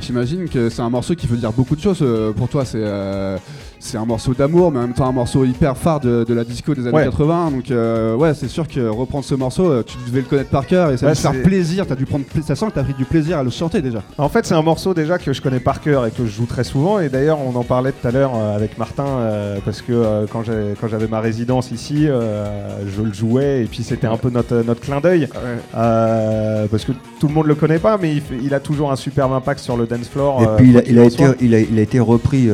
[0.00, 2.04] J'imagine que c'est un morceau qui veut dire beaucoup de choses
[2.36, 2.64] pour toi.
[2.64, 3.36] C'est euh,
[3.84, 6.42] c'est un morceau d'amour, mais en même temps un morceau hyper phare de, de la
[6.44, 7.04] disco des années Ouais.
[7.04, 7.50] 80.
[7.50, 10.66] Donc euh, ouais, c'est sûr que reprendre ce morceau, euh, tu devais le connaître par
[10.66, 11.86] cœur et ça Ouais, te faire plaisir.
[11.86, 14.02] T'as dû prendre, ça sent que t'as pris du plaisir à le chanter déjà.
[14.16, 16.46] En fait, c'est un morceau déjà que je connais par cœur et que je joue
[16.46, 16.98] très souvent.
[16.98, 20.24] Et d'ailleurs, on en parlait tout à l'heure euh, avec Martin euh, parce que euh,
[20.32, 22.46] quand j'avais ma résidence ici, euh,
[22.88, 25.28] je le jouais et puis c'était un peu notre, notre clin d'œil
[25.76, 29.32] euh, parce que tout le monde le connaît pas, mais il, a toujours un superbe
[29.32, 30.42] impact sur le dance floor.
[30.42, 31.34] Et euh, puis il quoi a, qu'il il, a en été, soit.
[31.40, 32.48] il, a, il a été repris.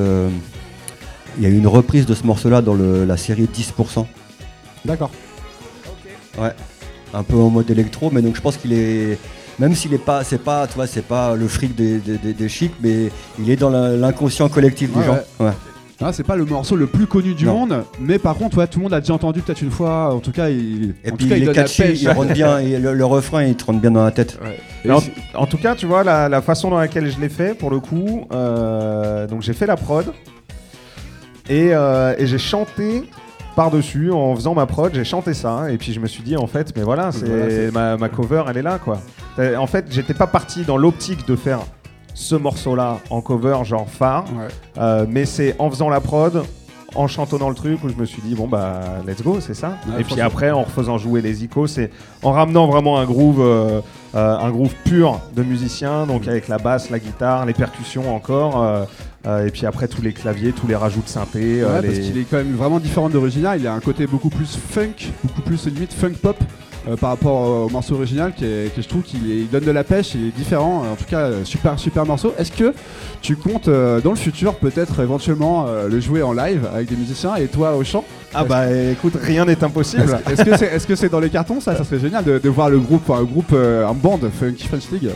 [1.40, 4.06] Il y a eu une reprise de ce morceau-là dans le- la série 10%.
[4.84, 5.10] D'accord.
[7.12, 9.18] Un peu en mode électro, mais donc je pense qu'il est.
[9.58, 12.32] Même s'il est pas, c'est pas, tu vois, c'est pas le fric des, des, des-
[12.32, 15.18] des chics, mais il est dans la- l'inconscient collectif Ouais, des gens.
[15.40, 15.50] Ouais.
[16.02, 17.58] Ah, c'est pas le morceau le plus connu du Non.
[17.66, 20.14] monde, mais par contre, ouais, tout le monde a déjà entendu peut-être une fois.
[20.14, 22.00] En tout cas, il, Et en puis tout cas, il est donne la catchy, pêche.
[22.02, 24.38] il rentre bien, et le, le refrain il te rentre bien dans la tête.
[24.42, 24.94] Ouais.
[25.34, 27.80] En, tout cas, tu vois, la, la façon dans laquelle je l'ai fait, pour le
[27.80, 30.06] coup, euh, donc j'ai fait la prod
[31.50, 33.04] et, euh, et j'ai chanté
[33.56, 36.46] par-dessus en faisant ma prod, j'ai chanté ça et puis je me suis dit en
[36.46, 38.98] fait, mais voilà, c'est Voilà, ma, ma cover, elle est là quoi.
[39.38, 41.58] Euh, En fait, j'étais pas parti dans l'optique de faire
[42.14, 44.48] ce morceau-là en cover genre phare, Ouais.
[44.78, 46.42] euh, mais c'est en faisant la prod,
[46.94, 49.76] en chantonnant le truc où je me suis dit bon bah let's go c'est ça.
[49.88, 51.90] Ouais, et puis après en refaisant jouer les icônes c'est
[52.24, 53.80] en ramenant vraiment un groove euh,
[54.16, 58.86] euh, un groove pur de musicien donc avec la basse la guitare les percussions encore
[59.26, 61.88] euh, et puis après tous les claviers tous les rajouts de synthé euh, Ouais, les-
[61.88, 63.60] parce qu'il est quand même vraiment différent de l'original.
[63.60, 66.36] Il a un côté beaucoup plus funk, beaucoup plus limite funk pop
[66.88, 69.70] euh, par rapport au morceau original, qui est, que je trouve qu'il il donne de
[69.70, 70.84] la pêche, il est différent.
[70.90, 72.32] En tout cas, euh, super super morceau.
[72.38, 72.72] Est-ce que
[73.20, 77.46] tu comptes dans le futur peut-être éventuellement le jouer en live avec des musiciens et
[77.48, 78.04] toi au chant?
[78.32, 81.76] Ah bah écoute rien n'est impossible Est-ce que c'est dans les cartons ça?
[81.76, 84.84] Ça serait génial de, de voir le groupe, un groupe, euh, un band Funky French
[84.92, 85.10] League.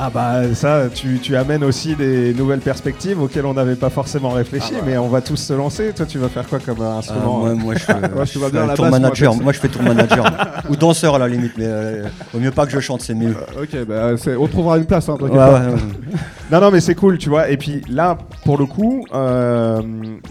[0.00, 4.28] Ah bah ça, tu, tu amènes aussi des nouvelles perspectives auxquelles on n'avait pas forcément
[4.30, 4.84] réfléchi, Ah bah.
[4.86, 5.92] mais on va tous se lancer.
[5.92, 8.68] Toi, tu vas faire quoi comme euh, instrument moi, moi, je fais, Moi, je bien
[8.74, 9.34] tour manager.
[9.34, 10.24] Moi, je fais tour manager.
[10.70, 13.34] Ou danseur à la limite, mais euh, vaut mieux pas que je chante, c'est mieux.
[13.56, 15.08] Euh, ok, bah, on trouvera une place.
[15.08, 15.36] Hein, Ouais, ouais.
[16.50, 17.50] Non, non, mais c'est cool, tu vois.
[17.50, 19.82] Et puis là, pour le coup, euh,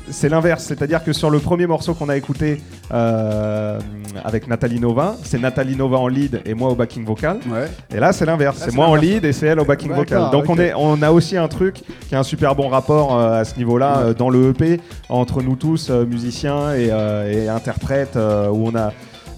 [0.10, 0.63] c'est l'inverse.
[0.63, 5.97] C'est-à-dire que sur le premier morceau qu'on a écouté avec Nathalie Nova, c'est Nathalie Nova
[5.97, 7.38] en lead et moi au backing vocal.
[7.47, 7.69] Ouais.
[7.95, 8.58] Et là, c'est l'inverse.
[8.63, 10.31] C'est moi en lead et c'est elle au backing vocal.
[10.31, 13.41] Donc on, est, on a aussi un truc qui a un super bon rapport euh,
[13.41, 14.03] à ce niveau-là Ouais.
[14.09, 16.87] euh, dans le EP entre nous tous, euh, musiciens et,
[17.31, 18.91] et interprètes, où on a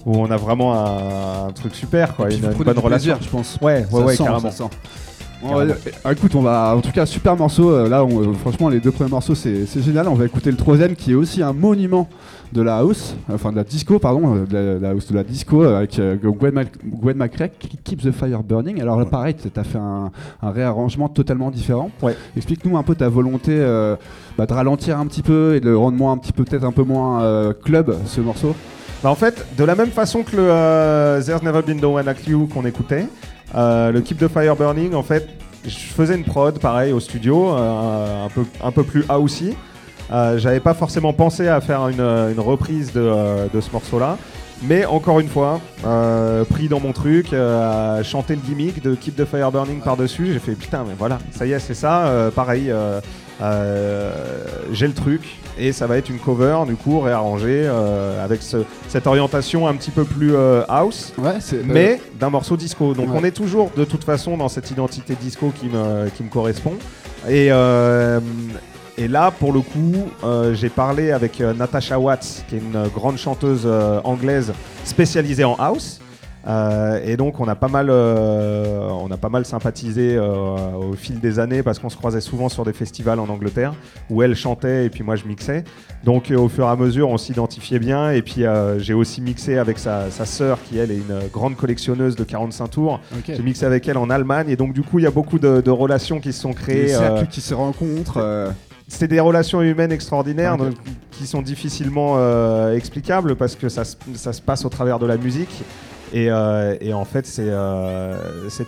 [0.06, 3.12] où on a vraiment un, un truc super, quoi, une, bonne relation.
[3.14, 3.58] plaisir, je pense.
[3.60, 4.50] Ouais, ouais, Ça ouais, sent, carrément.
[4.50, 4.70] ça sent.
[5.42, 5.64] Ouais,
[6.06, 7.70] euh, écoute, on va, en tout cas, super morceau.
[7.70, 10.06] euh, Là, on- euh, franchement, les deux premiers morceaux, c'est c'est génial.
[10.08, 12.08] On va écouter le troisième, qui est aussi un monument
[12.52, 15.14] de la house, enfin de la disco, pardon, euh, de la, de la house de
[15.14, 18.80] la disco, avec euh, Gwen, Mac- Gwen McRae, qui Keep the Fire Burning.
[18.82, 20.10] Alors là, pareil, tu as fait un,
[20.42, 21.90] un réarrangement totalement différent.
[22.02, 22.16] Ouais.
[22.36, 23.96] Explique-nous un peu ta volonté euh,
[24.36, 26.64] bah, de ralentir un petit peu et de le rendre moins, un petit peu, peut-être
[26.64, 28.54] un peu moins euh, club, ce morceau.
[29.02, 32.04] Bah, en fait, de la même façon que le euh, There's Never Been No One
[32.04, 33.06] Like You qu'on écoutait,
[33.54, 35.28] euh, le Keep the Fire Burning, en fait,
[35.64, 39.54] je faisais une prod pareil au studio, euh, un, peu, un peu plus housey.
[40.12, 44.16] Euh, J'avais pas forcément pensé à faire une, euh, reprise de, de ce morceau-là.
[44.62, 45.58] Mais encore une fois,
[46.50, 50.38] pris dans mon truc, euh, chanter le gimmick de Keep the Fire Burning par-dessus, j'ai
[50.38, 52.30] fait putain, mais voilà, ça y est, c'est ça.
[52.34, 52.70] pareil,
[54.72, 55.22] j'ai le truc
[55.58, 59.74] et ça va être une cover, du coup, réarrangée euh, avec ce- cette orientation un
[59.74, 62.94] petit peu plus euh, house, Ouais, mais d'un morceau disco.
[62.94, 63.16] Donc Ouais.
[63.20, 66.74] on est toujours de toute façon dans cette identité disco qui me, qui me correspond.
[67.28, 68.20] Et, euh,
[68.96, 72.88] et là, pour le coup, euh, j'ai parlé avec euh, Natasha Watts, qui est une
[72.94, 74.52] grande chanteuse euh, anglaise
[74.84, 76.00] spécialisée en house.
[76.46, 80.94] Euh, et donc on a pas mal, euh, on a pas mal sympathisé euh, au
[80.94, 83.74] fil des années parce qu'on se croisait souvent sur des festivals en Angleterre
[84.08, 85.64] où elle chantait et puis moi je mixais.
[86.04, 88.44] Donc au fur et à mesure on s'identifiait bien et puis
[88.78, 92.68] j'ai aussi mixé avec sa, sa sœur qui elle est une grande collectionneuse de 45
[92.68, 93.00] tours.
[93.12, 93.24] Ok.
[93.36, 95.60] J'ai mixé avec elle en Allemagne et donc du coup il y a beaucoup de,
[95.60, 96.94] de relations qui se sont créées.
[96.94, 98.52] euh, qui se rencontrent.
[98.88, 100.74] c'est des relations humaines extraordinaires donc,
[101.10, 105.62] qui sont difficilement euh, explicables parce que ça se passe au travers de la musique.
[106.12, 108.16] Et, euh, et en fait, c'est euh,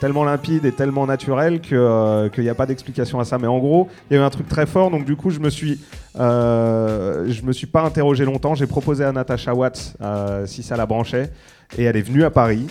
[0.01, 3.37] tellement limpide et tellement naturel que, euh, qu'il n'y a pas d'explication à ça.
[3.39, 4.91] Mais en gros, il y a eu un truc très fort.
[4.91, 5.81] Donc du coup, je me suis,
[6.21, 8.55] euh, je me suis pas interrogé longtemps.
[8.55, 11.31] J'ai proposé à Natasha Watts euh, si ça la branchait.
[11.77, 12.67] Et elle est venue à Paris.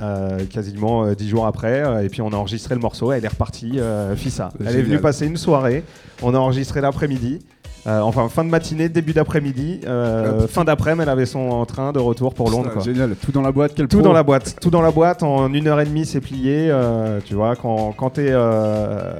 [0.00, 3.12] euh, quasiment dix jours après, et puis on a enregistré le morceau.
[3.12, 4.50] Elle est repartie, euh, Fissa.
[4.60, 5.84] Elle est venue passer une soirée.
[6.22, 7.40] On a enregistré l'après-midi.
[7.86, 9.80] Euh, enfin, fin de matinée, début d'après-midi.
[9.86, 12.70] euh, fin d'après-midi, elle avait son train de retour pour Londres.
[12.72, 12.82] quoi.
[12.82, 14.06] Génial, tout dans la boîte, quel Tout pro.
[14.06, 15.22] dans la boîte, tout dans la boîte.
[15.22, 16.68] En une heure et demie, c'est plié.
[16.70, 18.32] euh, tu vois, quand, quand t'es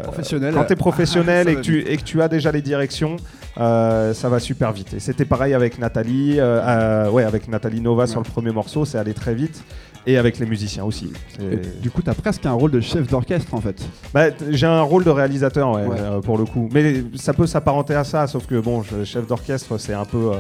[0.02, 0.54] Professionnel.
[0.54, 3.16] quand t'es professionnel Ah, et, que tu, et que tu as déjà les directions,
[3.56, 4.94] ça va super vite.
[4.94, 9.14] Et c'était pareil avec Nathalie, ouais, avec Nathalie Nova sur le premier morceau, c'est allé
[9.14, 9.62] très vite.
[10.09, 11.12] Et avec les musiciens aussi.
[11.40, 13.82] Et du coup, t'as presque un rôle de chef d'orchestre en fait.
[14.14, 15.96] Bah, j'ai un rôle de réalisateur ouais, Ouais.
[15.98, 16.68] euh, pour le coup.
[16.72, 20.30] Mais ça peut s'apparenter à ça, sauf que bon, je- chef d'orchestre, c'est un peu.
[20.32, 20.36] euh,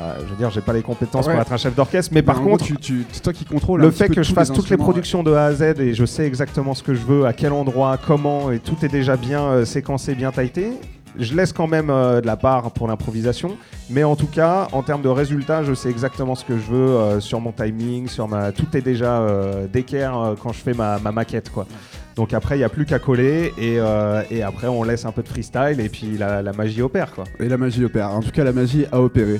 [0.00, 1.32] euh, je veux dire, j'ai pas les compétences Ouais.
[1.32, 3.90] pour être un chef d'orchestre, mais par contre, tu, tu- c'est toi qui contrôles le
[3.90, 6.74] fait que je fasse toutes les productions de A à Z et je sais exactement
[6.74, 10.32] ce que je veux, à quel endroit, comment, et tout est déjà bien séquencé, bien
[10.32, 10.72] tailleté.
[11.18, 13.56] Je laisse quand même euh, de la part pour l'improvisation,
[13.90, 16.88] mais en tout cas, en termes de résultats, je sais exactement ce que je veux
[16.96, 18.52] euh, sur mon timing, sur ma.
[18.52, 21.66] Tout est déjà euh, d'équerre quand je fais ma, ma maquette, quoi.
[22.16, 23.74] Donc après, il n'y a plus qu'à coller et,
[24.30, 27.24] et après, on laisse un peu de freestyle et puis la, la magie opère, quoi.
[27.38, 28.10] Et la magie opère.
[28.10, 29.38] En tout cas, la magie a opéré.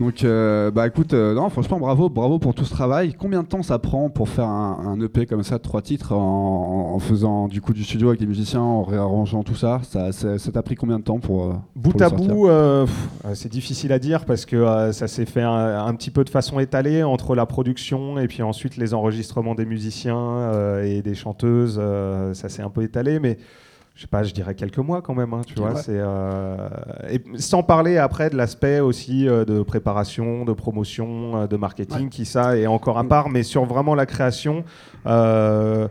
[0.00, 3.12] Donc, euh, bah écoute, euh, non, franchement, bravo, bravo pour tout ce travail.
[3.12, 6.94] Combien de temps ça prend pour faire un, un EP comme ça, trois titres, en,
[6.94, 9.82] en faisant du coup du studio avec les musiciens, en réarrangeant tout ça?
[9.82, 10.10] Ça
[10.52, 12.86] t'a pris combien de temps pour euh, Bout pour à bout, euh,
[13.34, 16.60] c'est difficile à dire parce que ça s'est fait un, un petit peu de façon
[16.60, 21.78] étalée entre la production et puis ensuite les enregistrements des musiciens et des chanteuses.
[22.32, 23.36] ça s'est un peu étalé, mais
[24.00, 25.34] je sais pas, je dirais quelques mois quand même.
[25.34, 25.82] hein, tu vois, Ouais.
[25.82, 26.56] c'est euh,
[27.10, 32.08] et sans parler après de l'aspect aussi euh, de préparation, de promotion, euh, de marketing,
[32.08, 33.08] qui ça est encore à Mm.
[33.08, 34.64] part, mais sur vraiment la création.
[35.04, 35.86] euh,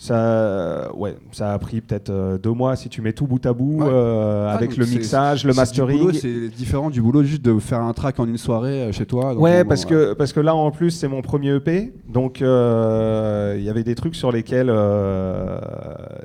[0.00, 3.52] ça, ouais, ça a pris peut-être euh, deux mois si tu mets tout bout à
[3.52, 3.88] bout Ouais.
[3.90, 6.12] euh, Ah, avec le mixage, le mastering.
[6.12, 9.34] C'est différent du boulot juste de faire un track en une soirée euh, chez toi.
[9.34, 11.92] donc, Ouais, bon, parce euh, que, parce que là en plus c'est mon premier EP,
[12.08, 15.58] donc euh, il y avait des trucs sur lesquels euh,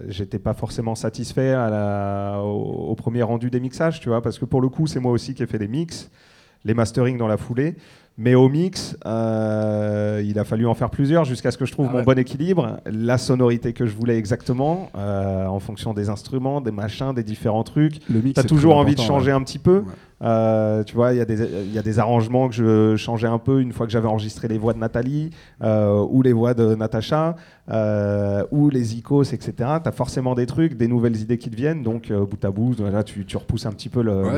[0.07, 4.38] j'étais pas forcément satisfait à la, au, au premier rendu des mixages, tu vois, parce
[4.38, 6.11] que pour le coup c'est moi aussi qui ai fait les mix,
[6.63, 7.76] les mastering dans la foulée,
[8.18, 11.88] mais au mix euh, il a fallu en faire plusieurs jusqu'à ce que je trouve
[11.89, 16.61] Ah mon bon équilibre, la sonorité que je voulais exactement, euh, en fonction des instruments,
[16.61, 17.99] des machins, des différents trucs.
[18.34, 19.38] T'as toujours envie de changer ouais.
[19.38, 19.80] un petit peu.
[19.80, 19.93] Ouais.
[20.24, 23.28] Euh, tu vois, il y, a des- il y a des arrangements que je changeais
[23.28, 26.53] un peu une fois que j'avais enregistré les voix de Nathalie euh, ou les voix
[26.53, 27.36] de Natacha
[27.71, 29.53] euh, ou les icos, etc.
[29.57, 31.84] Tu as forcément des trucs, des nouvelles idées qui te viennent.
[31.84, 34.38] Donc, bout à bout, là, tu, tu repousses un petit peu Ouais,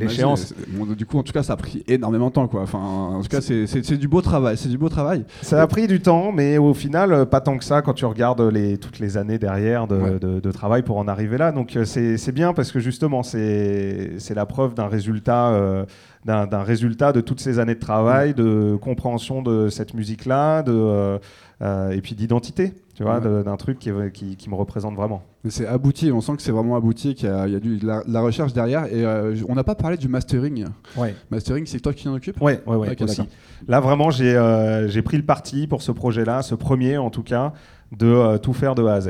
[0.00, 0.54] l'échéance.
[0.56, 2.62] c'est- bon, du coup, en tout cas, ça a pris énormément de temps, quoi.
[2.62, 4.56] Enfin, en tout cas, c'est du beau travail.
[4.56, 5.24] C'est du beau travail.
[5.42, 8.40] Ça a pris du temps, mais au final, pas tant que ça quand tu regardes
[8.42, 10.18] les, toutes les années derrière de, Ouais.
[10.20, 11.50] de- de travail pour en arriver là.
[11.52, 15.84] Donc, c'est c'est bien parce que justement, c'est c'est la preuve d'un résultat résultat, euh,
[16.24, 21.18] d'un résultat de toutes ces années de travail, de compréhension de cette musique-là, de euh,
[21.62, 23.42] euh, et puis d'identité, tu vois, Ouais.
[23.42, 25.22] d'un truc qui, qui, qui me représente vraiment.
[25.48, 27.78] C'est abouti, on sent que c'est vraiment abouti, qu'il y a, il y a du,
[27.78, 28.84] de la, de la recherche derrière.
[28.86, 30.66] Et euh, on n'a pas parlé du mastering.
[30.96, 31.14] Ouais.
[31.30, 32.40] Mastering, c'est toi qui t'en occupes?
[32.40, 33.22] Ouais, ouais, ouais, aussi.
[33.66, 37.22] Là, vraiment, j'ai euh, j'ai pris le parti pour ce projet-là, ce premier en tout
[37.22, 37.52] cas,
[37.96, 39.08] de tout faire de A à Z.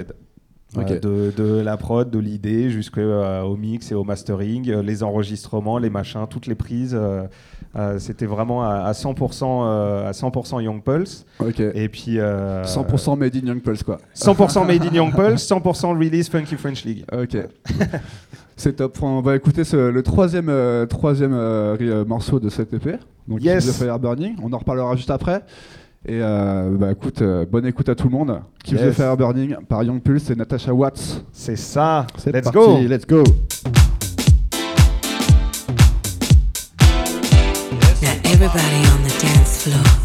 [0.91, 5.79] Euh, de, de la prod, de l'idée, jusqu'au mix et au mastering, euh, les enregistrements,
[5.79, 6.95] les machins, toutes les prises.
[6.99, 7.25] euh,
[7.77, 11.27] euh, C'était vraiment à, à 100%, euh, à 100% Young Pulse.
[11.75, 12.19] Et puis.
[12.19, 13.99] euh, 100% made in Young Pulse, quoi.
[14.15, 17.05] 100% Made in Young Pulse, 100% Release Funky French League.
[17.13, 17.37] Ok.
[18.57, 18.99] c'est top.
[19.03, 22.97] On va écouter ce- le troisième, euh, troisième euh, euh, morceau de cette EP.
[23.27, 23.71] Donc, Yes.
[23.79, 24.37] Fire Burning.
[24.43, 25.43] On en reparlera juste après.
[26.07, 28.41] Et euh, bah écoute, euh, bonne écoute à tout le monde.
[28.65, 28.97] Keep the Yes.
[28.97, 31.25] Fire Burning par Young Pulse et Natasha Watts.
[31.33, 32.07] C'est ça.
[32.17, 32.79] C'est Let's parti, go.
[32.89, 33.25] Let's go.
[38.01, 39.98] Now everybody on the dance floor.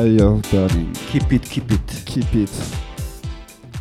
[0.00, 0.92] Fire burning.
[1.10, 2.02] Keep it, keep it.
[2.04, 2.50] Keep it.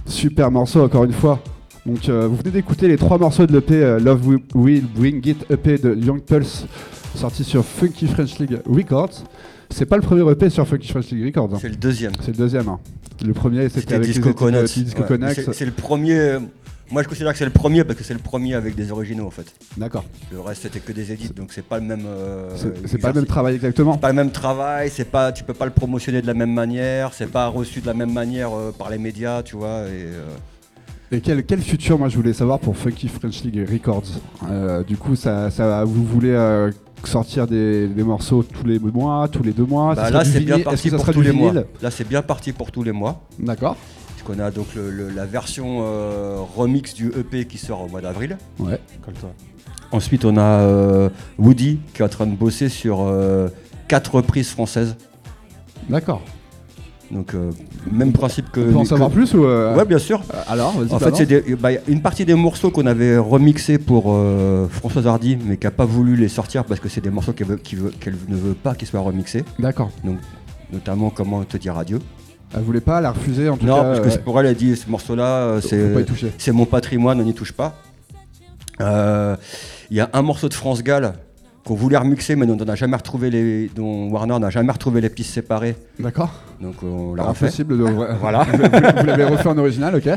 [0.05, 1.41] Super morceau encore une fois.
[1.85, 5.45] Donc euh, vous venez d'écouter les trois morceaux de l'EP euh, Love Will- Bring It
[5.49, 6.65] EP de Young Pulse
[7.15, 9.23] sorti sur Funky French League Records.
[9.69, 11.53] C'est pas le premier EP sur Funky French League Records.
[11.55, 11.57] hein.
[11.61, 12.11] C'est le deuxième.
[12.21, 12.67] C'est le deuxième.
[12.67, 12.79] hein.
[13.25, 14.63] Le premier c'était avec Disco Conuts.
[14.63, 16.17] Disco Ouais, c'est- le premier.
[16.19, 16.39] euh,
[16.91, 19.27] Moi, je considère que c'est le premier parce que c'est le premier avec des originaux
[19.27, 19.45] en fait.
[19.77, 20.03] D'accord.
[20.31, 22.03] Le reste, c'était que des édits, donc c'est pas le même.
[22.05, 22.49] euh,
[22.85, 23.93] C'est pas le même travail exactement.
[23.93, 26.53] C'est pas le même travail, c'est pas, tu peux pas le promotionner de la même
[26.53, 29.81] manière, c'est pas reçu de la même manière euh, par les médias, tu vois.
[29.87, 30.25] Et, euh,
[31.11, 34.03] Et quel, quel futur, moi je voulais savoir pour Funky French League Records.
[34.51, 36.69] Euh, du coup, ça, ça, vous voulez euh,
[37.05, 39.95] sortir des, des morceaux tous les mois, tous les deux mois?
[39.95, 41.53] Bah Ça là, c'est bien parti pour tous les mois.
[41.81, 43.25] Là, c'est bien parti pour tous les mois.
[43.39, 43.77] D'accord.
[44.15, 48.01] Puisqu'on a donc le- le- la version euh, remix du EP qui sort au mois
[48.01, 48.37] d'avril.
[48.59, 48.79] Ouais.
[49.91, 53.47] Ensuite, on a euh, Woody qui est en train de bosser sur euh,
[53.87, 54.95] quatre reprises françaises.
[55.89, 56.21] D'accord.
[57.11, 57.49] Donc, euh,
[57.91, 58.59] même principe que.
[58.59, 60.21] On peut en que- savoir plus ou euh, Ouais, bien sûr.
[60.47, 60.93] Alors, vas-y.
[60.93, 64.15] En fait, c'est des- bah, a une partie des morceaux qu'on avait remixés pour
[64.69, 67.47] Françoise Hardy, mais qui n'a pas voulu les sortir parce que c'est des morceaux qu'elle
[67.47, 69.89] veut- qui veut- qu'elle ne veut pas qu'ils soient remixés, D'accord.
[70.71, 71.97] notamment Comment te dire adieu.
[72.55, 73.99] Elle voulait pas la refuser en tout non, cas.
[74.01, 75.95] parce que pour elle, elle dit ce morceau-là, c'est
[76.37, 77.75] c'est mon patrimoine, on n'y touche pas.
[78.81, 79.35] Euh,
[79.91, 81.13] Il y a un morceau de France Gall
[81.65, 85.01] qu'on voulait remixer, mais dont on n'a jamais retrouvé les, dont Warner n'a jamais retrouvé
[85.01, 86.31] les pistes séparées, D'accord.
[86.61, 87.45] donc euh, on l'a refait.
[87.47, 87.83] Impossible de.
[88.21, 88.43] Voilà.
[88.43, 90.07] vous l'avez- vous l'avez refait en original, ok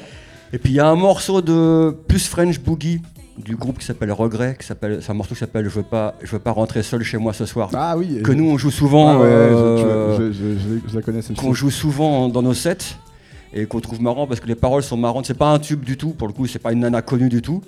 [0.52, 3.00] Et puis il y a un morceau de plus French Boogie
[3.38, 6.14] du groupe qui s'appelle Regret, qui s'appelle, c'est un morceau qui s'appelle Je veux pas,
[6.22, 7.70] je veux pas rentrer seul chez moi ce soir.
[7.74, 8.20] Ah oui.
[8.22, 11.20] que je- nous on joue souvent, Ah ouais, euh, je, je- je- je- la connais
[11.36, 12.96] qu'on joue souvent dans nos sets
[13.54, 15.26] et qu'on trouve marrant parce que les paroles sont marrantes.
[15.26, 17.42] C'est pas un tube du tout pour le coup, c'est pas une nana connue du
[17.42, 17.60] tout.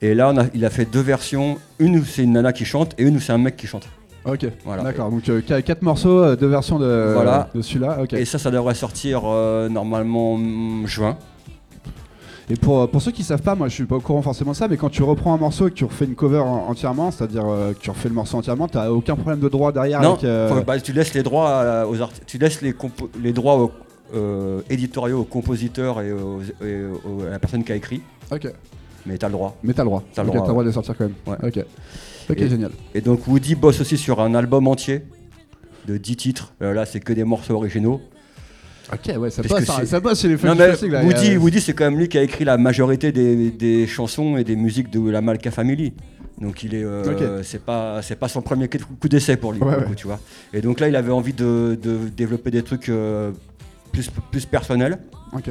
[0.00, 2.64] Et là on a, il a fait deux versions, une où c'est une nana qui
[2.64, 3.88] chante et une où c'est un mec qui chante.
[4.24, 4.46] Ok.
[4.64, 4.84] Voilà.
[4.84, 5.10] D'accord.
[5.10, 7.48] Donc euh, qu- quatre morceaux, euh, deux versions de, Voilà.
[7.54, 7.98] de celui-là.
[8.12, 11.16] Et ça, ça devrait sortir euh, normalement hum, juin.
[12.50, 14.56] Et pour, pour ceux qui savent pas, moi je suis pas au courant forcément de
[14.56, 17.10] ça, mais quand tu reprends un morceau et que tu refais une cover en- entièrement,
[17.10, 20.12] c'est-à-dire euh, que tu refais le morceau entièrement, t'as aucun problème de droit derrière Non,
[20.14, 22.74] avec, euh, bah, tu laisses les droits aux artistes, tu laisses les,
[23.22, 23.72] les droits aux,
[24.14, 28.48] euh, éditoriaux aux compositeurs et, aux- et aux- à la personne qui a écrit, Ok.
[29.06, 29.56] mais tu as le droit.
[29.62, 30.02] Mais t'as le droit.
[30.14, 31.14] T'as le Ok, droit, t'as le droit de sortir quand même.
[31.26, 31.36] Ouais.
[31.48, 31.64] Ok.
[32.30, 32.70] Ok, Et- génial.
[32.94, 35.02] Et donc Woody bosse aussi sur un album entier
[35.86, 36.52] de 10 titres.
[36.62, 38.00] Euh, là, c'est que des morceaux originaux.
[38.92, 41.02] Ok, ouais, ça Parce bosse, que ça, bosse chez les là.
[41.04, 44.36] Woody, a- Woody c'est quand même lui qui a écrit la majorité des, des chansons
[44.36, 45.94] et des musiques de la Malka Family.
[46.40, 49.76] Donc il est, euh, c'est pas, c'est pas son premier coup d'essai pour lui, Ouais,
[49.76, 49.84] ouais.
[49.96, 50.18] tu vois.
[50.52, 53.30] Et donc là, il avait envie de, de développer des trucs euh,
[53.92, 54.98] plus, plus personnels.
[55.32, 55.50] Ok.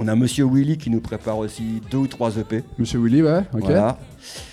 [0.00, 2.62] On a Monsieur Willy qui nous prépare aussi deux ou trois EP.
[2.78, 3.40] Monsieur Willy, ouais.
[3.52, 3.62] Ok.
[3.64, 3.98] Voilà.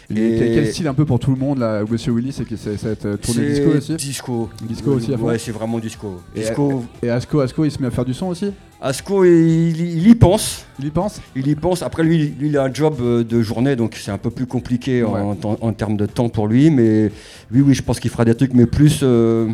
[0.09, 2.77] Et- quel, style un peu pour tout le monde là Monsieur Willy, c'est que c'est
[2.77, 4.49] ça va être tourné C'est disco aussi Disco.
[4.67, 6.19] Disco aussi à fond Ouais, c'est vraiment disco.
[6.35, 6.83] Et- Disco.
[7.03, 8.51] Et Asco, Asco, il se met à faire du son aussi
[8.81, 10.65] Asco, il, il y pense.
[10.79, 11.83] Il y pense Il y pense.
[11.83, 14.47] Après, lui, lui, il a un job euh, de journée, donc c'est un peu plus
[14.47, 15.37] compliqué en, Ouais.
[15.43, 16.71] en- en termes de temps pour lui.
[16.71, 17.11] Mais
[17.51, 19.47] oui, oui, je pense qu'il fera des trucs, mais plus euh,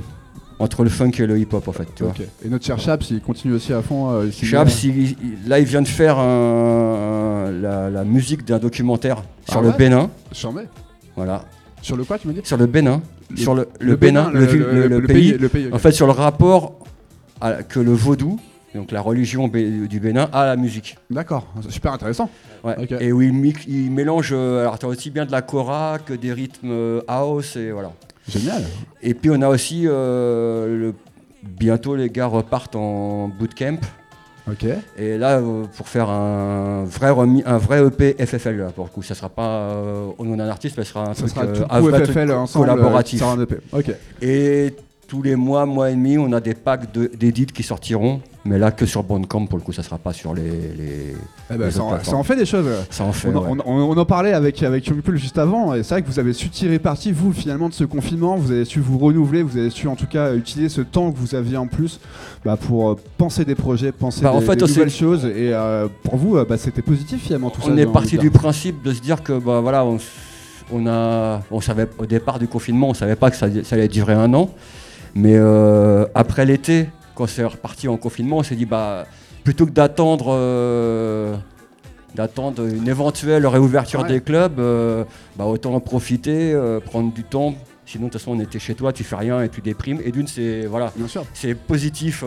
[0.61, 1.87] entre le funk et le hip-hop, en fait.
[1.95, 2.13] Tu vois.
[2.45, 4.09] Et notre cher Chaps, il continue aussi à fond.
[4.11, 5.15] euh, Chaps, il- il-
[5.47, 10.09] là, il vient de faire un- la, la musique d'un documentaire sur Ah le Bénin.
[11.15, 11.45] Voilà.
[11.81, 13.01] Sur le quoi, tu me dis Sur le Bénin.
[13.29, 15.37] Le- sur le, le Bénin, le, pays.
[15.71, 16.79] En fait, sur le rapport
[17.39, 18.39] à- que le vaudou,
[18.75, 20.97] donc la religion du Bénin, a à la musique.
[21.09, 22.29] D'accord, super intéressant.
[22.63, 22.75] Ouais.
[22.99, 23.33] Et où il,
[23.91, 27.71] mélange, euh, alors as aussi bien de la kora que des rythmes euh, house et
[27.71, 27.91] voilà.
[28.31, 28.63] Génial.
[29.01, 30.93] Et puis on a aussi euh, le-
[31.43, 33.77] bientôt les gars repartent en bootcamp.
[34.49, 34.65] Ok.
[34.97, 37.09] Et là, euh, pour faire un vrai,
[37.45, 40.49] un vrai EP FFL, là, pour le coup, ça sera pas euh, au nom d'un
[40.49, 41.47] artiste, mais ça sera un Ça truc, sera
[41.79, 42.65] tout FFL ensemble.
[42.67, 43.11] collaboratif.
[43.11, 43.57] qui sort un EP.
[43.71, 43.91] Ok.
[44.21, 44.73] Et
[45.11, 48.57] tous les mois, mois et demi, on a des packs de- d'édits qui sortiront, mais
[48.57, 50.41] là que sur Bandcamp, pour le coup, ça sera pas sur les.
[50.43, 51.15] les-
[51.53, 52.13] Eh ben, les ça, en, plateformes.
[52.15, 52.65] ça en fait des choses.
[52.89, 53.27] Ça en fait.
[53.27, 53.61] On, en- ouais.
[53.65, 56.31] on- on- on en parlait avec, avec juste avant, et c'est vrai que vous avez
[56.31, 59.69] su tirer parti, vous, finalement, de ce confinement, vous avez su vous renouveler, vous avez
[59.69, 61.99] su en tout cas utiliser ce temps que vous aviez en plus
[62.45, 65.25] bah, pour euh, penser des projets, penser Bah, en des, fait, des on nouvelles choses,
[65.25, 67.67] et euh, pour vous, euh, bah, c'était positif finalement tout ça.
[67.69, 69.85] On est parti du principe de se dire que bah, voilà,
[70.71, 73.89] on, a, on savait au départ du confinement, on savait pas que ça, ça allait
[73.89, 74.49] durer un an,
[75.15, 79.05] mais euh, après l'été, quand c'est reparti en confinement, on s'est dit bah
[79.43, 80.27] plutôt que d'attendre.
[80.29, 81.35] euh,
[82.13, 84.07] d'attendre une éventuelle réouverture Ouais.
[84.09, 85.05] des clubs, euh,
[85.37, 87.55] bah, autant en profiter, euh, prendre du temps
[87.85, 89.99] Sinon, de toute façon, on était chez toi, tu fais rien et tu déprimes.
[90.05, 90.93] Et d'une, c'est voilà,
[91.33, 92.23] c'est positif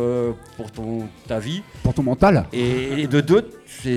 [0.58, 1.62] pour ton, ta vie.
[1.82, 2.44] Pour ton mental.
[2.52, 3.48] Et, et de deux,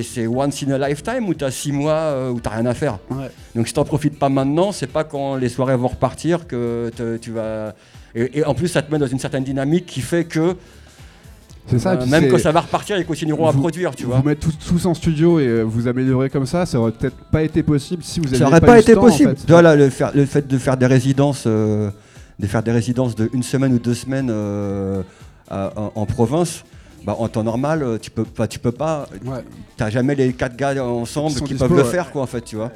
[0.02, 3.00] c'est once in a lifetime où tu as six mois où tu rien à faire.
[3.10, 3.30] Ouais.
[3.54, 7.18] Donc si t'en profites pas maintenant, c'est pas quand les soirées vont repartir que te-
[7.18, 7.74] tu vas.
[8.16, 10.56] Et, et en plus, ça te met dans une certaine dynamique qui fait que
[11.70, 11.94] C'est ça.
[11.94, 14.18] et euh, puis même quand ça va repartir, ils continueront à vous- produire, tu vois.
[14.18, 17.18] Vous mettre tous, tous en studio et euh, vous améliorer comme ça, ça aurait peut-être
[17.32, 19.36] pas été possible si vous aviez Ça aurait pas, été en possible.
[19.38, 19.46] fait.
[19.50, 21.90] Voilà, le, faire- le fait de faire des résidences, euh,
[22.40, 25.02] de faire des résidences de une semaine ou deux semaines euh,
[25.50, 26.64] à- en, en province.
[27.06, 29.08] Bah, en temps normal, tu peux pas, tu peux pas.
[29.26, 29.38] Ouais.
[29.78, 31.90] T'as jamais les quatre gars ensemble Qui dispo, peuvent le ouais.
[31.90, 32.72] faire, quoi, en fait, tu vois.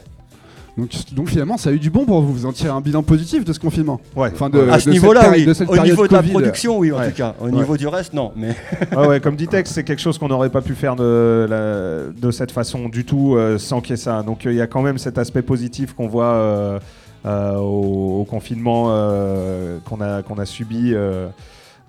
[0.77, 2.31] Donc, donc finalement, ça a eu du bon pour vous.
[2.33, 3.99] Vous en tirez un bilan positif de ce confinement.
[4.15, 4.29] Ouais.
[4.33, 5.45] Enfin, de, à ce niveau-là, oui.
[5.45, 6.31] de cette Au niveau de la Covid.
[6.31, 7.09] production, oui, en Ouais.
[7.11, 7.35] tout cas.
[7.41, 7.51] Au Ouais.
[7.51, 8.31] niveau du reste, non.
[8.35, 8.55] Mais
[8.95, 12.11] Ouais, ouais, comme dit Tex, c'est quelque chose qu'on n'aurait pas pu faire de, la-
[12.19, 14.23] de cette façon du tout euh, sans qu'il y ait ça.
[14.23, 16.79] Donc euh, il y a quand même cet aspect positif qu'on voit euh,
[17.25, 20.93] euh, au, au confinement euh, qu'on a, qu'on a subi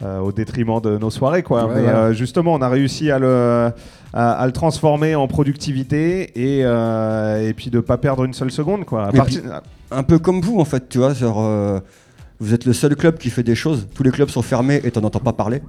[0.02, 1.42] euh, au détriment de nos soirées.
[1.42, 1.66] Quoi.
[1.66, 3.70] Ouais, Mais euh, justement, on a réussi à le,
[4.12, 8.50] à, à le transformer en productivité et, euh, et puis de pas perdre une seule
[8.50, 8.84] seconde.
[8.84, 9.08] Quoi.
[9.08, 9.10] À
[9.90, 11.12] un peu comme vous, en fait, tu vois.
[11.12, 11.80] Genre,
[12.42, 13.86] vous êtes le seul club qui fait des choses.
[13.94, 15.62] Tous les clubs sont fermés et t'en entends pas parler.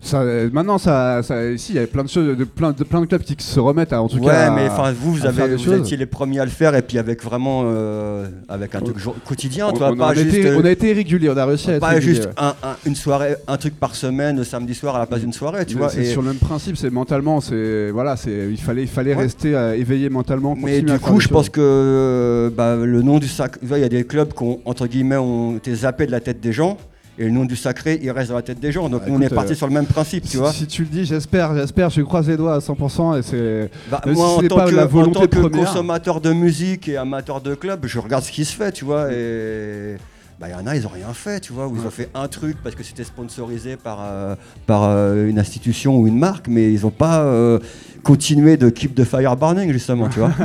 [0.00, 3.06] Ça, euh, maintenant, ça, il y a plein de choses, de plein de, plein de
[3.06, 4.50] clubs qui se remettent, à, en tout ouais, cas.
[4.50, 6.98] mais à- enfin, vous, vous, avez, vous étiez les premiers à le faire et puis
[6.98, 10.34] avec vraiment, euh, avec un truc quotidien, on, pas a juste.
[10.34, 12.32] été, on a été régulier, on a réussi à être pas régulier, juste ouais.
[12.36, 15.64] un- un- une soirée, un truc par semaine, samedi soir à la place d'une soirée,
[15.64, 15.88] tu Mais vois.
[15.88, 19.14] c'est et- sur le même principe, c'est mentalement, c'est voilà, c'est il fallait il fallait
[19.14, 19.22] Ouais.
[19.22, 20.54] rester euh, éveillé mentalement.
[20.56, 24.04] Mais du coup, je pense que bah, le nom du sacré, il y a des
[24.04, 26.76] clubs qui ont, entre guillemets, ont été zappés de la tête des gens.
[27.20, 28.88] Et le nom du sacré, il reste dans la tête des gens.
[28.88, 30.52] Donc Bah, on est parti euh, sur le même principe, tu si, vois.
[30.52, 34.00] si tu le dis, j'espère, j'espère, je croise les doigts à 100% et c'est Bah,
[34.06, 35.66] moi, si en tant, pas que, la en volonté tant que première.
[35.66, 39.12] consommateur de musique et amateur de club, je regarde ce qui se fait, tu vois.
[39.12, 39.96] Et
[40.38, 41.66] bah, il y en a, ils ont rien fait, tu vois.
[41.66, 45.40] Où ils ont fait un truc parce que c'était sponsorisé par, euh, par euh, une
[45.40, 47.58] institution ou une marque, mais ils n'ont pas euh,
[48.04, 50.30] continué de keep de fire burning, justement, tu vois.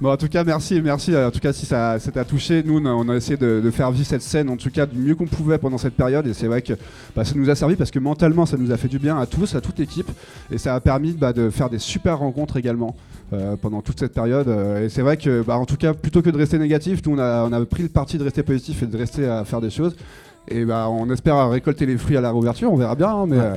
[0.00, 1.14] Bon, en tout cas, merci, merci.
[1.14, 3.90] En tout cas, si ça, ça t'a touché, nous, on a, essayé de, de faire
[3.90, 6.26] vivre cette scène, en tout cas, du mieux qu'on pouvait pendant cette période.
[6.26, 6.72] Et c'est vrai que
[7.14, 9.26] bah, ça nous a servi parce que mentalement, ça nous a fait du bien à
[9.26, 10.10] tous, à toute l'équipe.
[10.50, 12.96] Et ça a permis bah, de faire des super rencontres également.
[13.32, 16.22] euh, pendant toute cette période Euh, et c'est vrai que bah, en tout cas plutôt
[16.22, 18.82] que de rester négatif nous on a, on a pris le parti de rester positif
[18.82, 19.94] et de rester à faire des choses
[20.48, 23.38] et bah, on espère récolter les fruits à la réouverture on verra bien hein, mais
[23.38, 23.54] euh,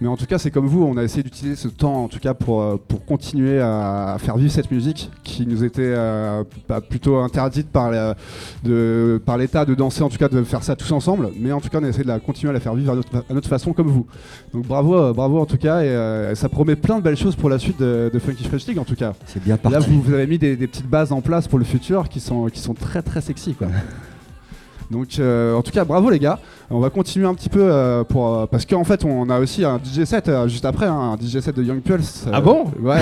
[0.00, 2.18] mais en tout cas, c'est comme vous, on a essayé d'utiliser ce temps, en tout
[2.18, 6.80] cas, pour, euh, pour continuer à, faire vivre cette musique qui nous était euh, bah,
[6.80, 8.14] plutôt interdite par la-
[8.64, 11.30] de- par l'État de danser, en tout cas, de faire ça tous ensemble.
[11.38, 12.96] Mais en tout cas, on a essayé de la continuer à la faire vivre à
[12.96, 14.06] notre, à notre façon, comme vous.
[14.52, 17.36] Donc bravo, euh, bravo en tout cas, et euh, ça promet plein de belles choses
[17.36, 19.14] pour la suite de, de Funky Fresh League, en tout cas.
[19.26, 19.90] C'est bien Là, parti.
[19.90, 22.46] vous, vous avez mis des, des petites bases en place pour le futur qui sont,
[22.46, 23.68] qui sont très très sexy, quoi.
[24.90, 26.38] Donc, euh, en tout cas, bravo les gars.
[26.70, 29.64] On va continuer un petit peu euh, pour euh, parce qu'en fait, on a aussi
[29.64, 32.24] un DJ set juste après, hein, un DJ set de Young Pulse.
[32.32, 32.64] Ah bon?
[32.80, 32.98] Ouais.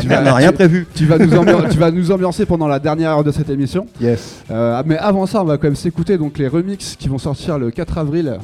[0.00, 0.86] tu, On vas, n'a rien tu- prévu.
[0.94, 1.28] tu vas nous
[1.70, 3.86] tu vas nous ambiancer pendant la dernière heure de cette émission.
[4.00, 4.42] Yes.
[4.86, 7.70] Mais avant ça, on va quand même s'écouter donc les remixes qui vont sortir le
[7.70, 8.38] 4 avril.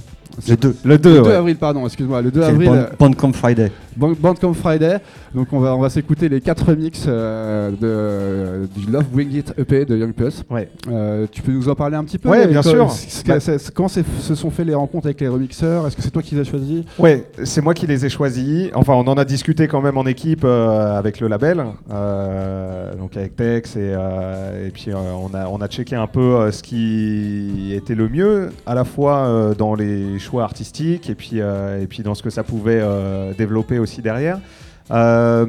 [0.47, 0.74] Les deux.
[0.84, 1.34] Le 2, Le 2 ouais.
[1.34, 2.70] avril, pardon, excuse-moi, le 2 C'est le avril.
[2.99, 3.72] Band- Bandcamp Friday.
[3.97, 4.99] Band- Bandcamp Friday.
[5.34, 9.53] Donc on va, on va s'écouter les 4 remixes euh, de, du Love Bring It
[9.59, 10.45] EP de Young Plus.
[10.51, 10.68] Ouais.
[10.91, 12.86] Euh, tu peux nous en parler un petit peu Ouais, bien sûr.
[13.26, 15.86] Bah- c'est- se sont fait les rencontres avec les remixeurs?
[15.86, 16.82] Est-ce que c'est toi qui les as choisis?
[16.99, 18.68] Ouais, c'est moi qui les ai choisis.
[18.74, 23.16] Enfin, on en a discuté quand même en équipe euh, avec le label, euh, donc
[23.16, 26.53] avec Tex, et, euh, et puis euh, on, a, on a checké un peu euh,
[26.53, 31.41] ce qui était le mieux, à la fois euh, dans les choix artistiques et puis,
[31.41, 34.39] euh, et puis dans ce que ça pouvait euh, développer aussi derrière.
[34.91, 35.47] Euh,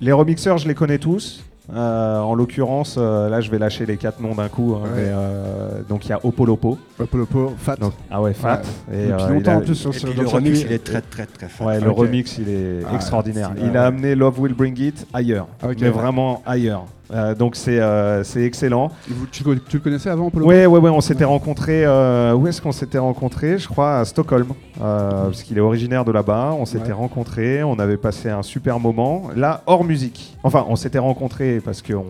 [0.00, 1.44] les remixeurs, je les connais tous.
[1.72, 4.74] Euh, en l'occurrence, euh, là, je vais lâcher les quatre noms d'un coup.
[4.76, 4.90] hein, Ouais.
[4.96, 6.76] mais, euh, donc, il y a Opolopo.
[6.98, 7.76] Popolopo, Fat.
[7.76, 8.62] Donc, ah ouais, Fat.
[8.92, 11.24] Et, Depuis longtemps a- en plus sur Et le le remix, il est très très
[11.24, 11.68] très fort.
[11.68, 13.52] Ouais, le remix, il est Ah, extraordinaire.
[13.62, 15.76] Il a amené Love Will Bring It ailleurs, Ok.
[15.80, 16.84] mais vraiment ailleurs.
[17.12, 18.90] Euh, donc c'est euh, c'est excellent.
[19.08, 20.90] Vous- tu, tu le connaissais avant, Popolopo Ouais, ouais, ouais.
[20.90, 21.84] On s'était rencontrés.
[21.84, 23.58] euh, où est-ce qu'on s'était rencontrés?
[23.58, 24.48] Je crois à Stockholm,
[24.78, 26.54] parce qu'il est originaire de là-bas.
[26.58, 26.92] On s'était Ouais.
[26.92, 27.62] rencontrés.
[27.62, 29.24] On avait passé un super moment.
[29.36, 30.36] Là, hors musique.
[30.42, 32.04] Enfin, on s'était rencontrés parce qu'on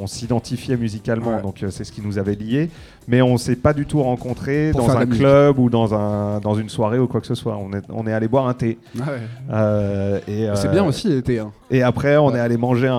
[0.00, 1.42] on s'identifiait musicalement, Ouais.
[1.42, 2.70] donc c'est ce qui nous avait liés.
[3.10, 6.54] Mais on s'est pas du tout rencontrés Pour dans un club ou dans un dans
[6.54, 7.56] une soirée ou quoi que ce soit.
[7.56, 8.78] On est on est allé boire un thé.
[9.00, 10.22] Ah ouais.
[10.28, 11.38] Et, C'est bien aussi l'été.
[11.38, 11.50] Hein.
[11.70, 12.36] Et après, on Ouais.
[12.36, 12.94] est allé manger un,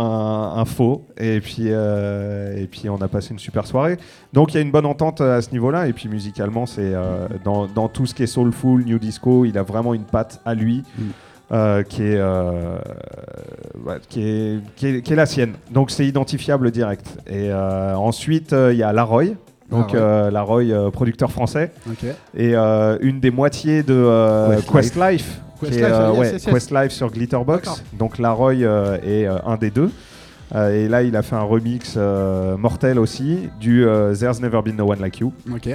[0.55, 1.05] un faux.
[1.17, 3.97] Et puis, euh, et puis, on a passé une super soirée.
[4.33, 5.87] Donc, il y a une bonne entente à ce niveau-là.
[5.87, 9.57] Et puis, musicalement, c'est euh, dans, dans tout ce qui est soulful, new disco, il
[9.57, 10.83] a vraiment une patte à lui.
[10.97, 11.03] Mm.
[11.51, 12.77] euh, qui, est, euh,
[13.85, 15.53] ouais, qui, est, qui, est, qui est la sienne.
[15.71, 17.07] Donc c'est identifiable direct.
[17.27, 19.35] Et euh, ensuite, euh, il y a Laroy,
[19.69, 19.99] donc ouais.
[19.99, 21.71] euh, la Roy euh, producteur français,
[22.35, 24.71] et euh, une des moitiés de euh, Questlife.
[24.73, 26.53] Questlife, qui Questlife, est, euh, yes, ouais.
[26.53, 27.83] Questlife sur Glitterbox.
[27.93, 29.91] Donc la Roy euh, est euh, un des deux.
[30.55, 34.61] Euh, et là, il a fait un remix euh, mortel aussi du euh, There's Never
[34.61, 35.33] Been No One Like You.
[35.53, 35.69] Ok.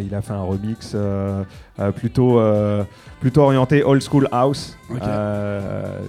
[0.00, 1.42] Il a fait un remix euh,
[1.80, 2.84] euh, plutôt, euh,
[3.20, 4.76] plutôt orienté old school house,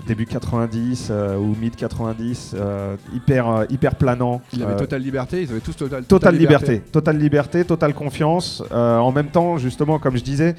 [0.06, 4.41] début 90 euh, ou mid 90, euh, hyper, hyper planant.
[4.52, 8.62] Il avait totale liberté, ils avaient tous total, Totale liberté, totale liberté, totale confiance.
[8.72, 10.56] En même temps, justement, comme je disais,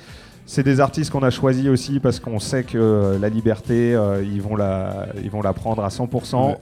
[0.47, 4.57] c'est des artistes qu'on a choisis aussi parce qu'on sait que la liberté, ils, vont
[4.57, 6.47] la, ils vont la prendre à 100%.
[6.47, 6.57] Ouais.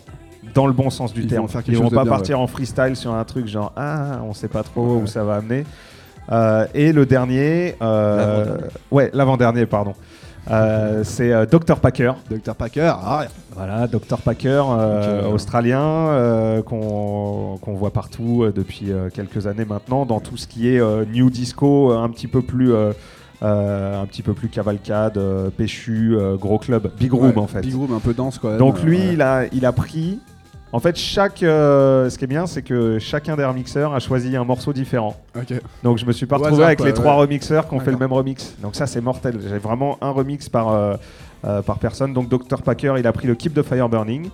[0.54, 1.42] Dans le bon sens du Ils terme.
[1.42, 4.34] vont faire Ils vont pas bien, partir en freestyle sur un truc genre ah on
[4.34, 5.02] sait pas trop Ouais.
[5.02, 5.64] où ça va amener.
[6.30, 8.70] Euh, et le dernier, euh, L'avant-dernier.
[8.90, 9.94] ouais l'avant-dernier pardon,
[10.50, 12.12] Euh, c'est euh, Dr Packer.
[12.30, 13.24] Dr Packer, ah,
[13.54, 19.64] Voilà, Dr Packer, euh, australien, euh, qu'on qu'on voit partout euh, depuis euh, quelques années
[19.64, 22.92] maintenant, dans tout ce qui est euh, new disco, un petit peu plus, euh,
[23.44, 27.46] euh, un petit peu plus cavalcade, euh, péchu, euh, gros club, big room ouais, en
[27.46, 27.60] fait.
[27.60, 28.56] Big Room un peu dense quoi.
[28.56, 29.12] Donc lui, ouais.
[29.14, 30.18] il a, il a pris.
[30.72, 34.34] En fait, chaque, euh, ce qui est bien, c'est que chacun des remixeurs a choisi
[34.36, 35.16] un morceau différent.
[35.82, 37.90] Donc je me suis pas retrouvé hasard, avec quoi, les trois remixeurs qui ont fait
[37.90, 38.56] le même remix.
[38.62, 39.38] Donc ça c'est mortel.
[39.46, 40.94] J'ai vraiment un remix par, euh,
[41.44, 42.14] euh, par personne.
[42.14, 44.30] Donc Dr Packer il a pris le Keep the Fire Burning.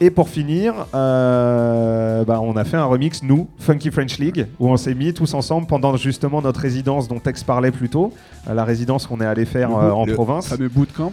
[0.00, 4.68] Et pour finir, euh, bah, on a fait un remix, nous, Funky French League, où
[4.68, 8.12] on s'est mis tous ensemble pendant justement notre résidence dont Tex parlait plus tôt,
[8.46, 10.48] la résidence qu'on est allé faire Le euh, en le province.
[10.48, 11.10] Fameux bootcamp.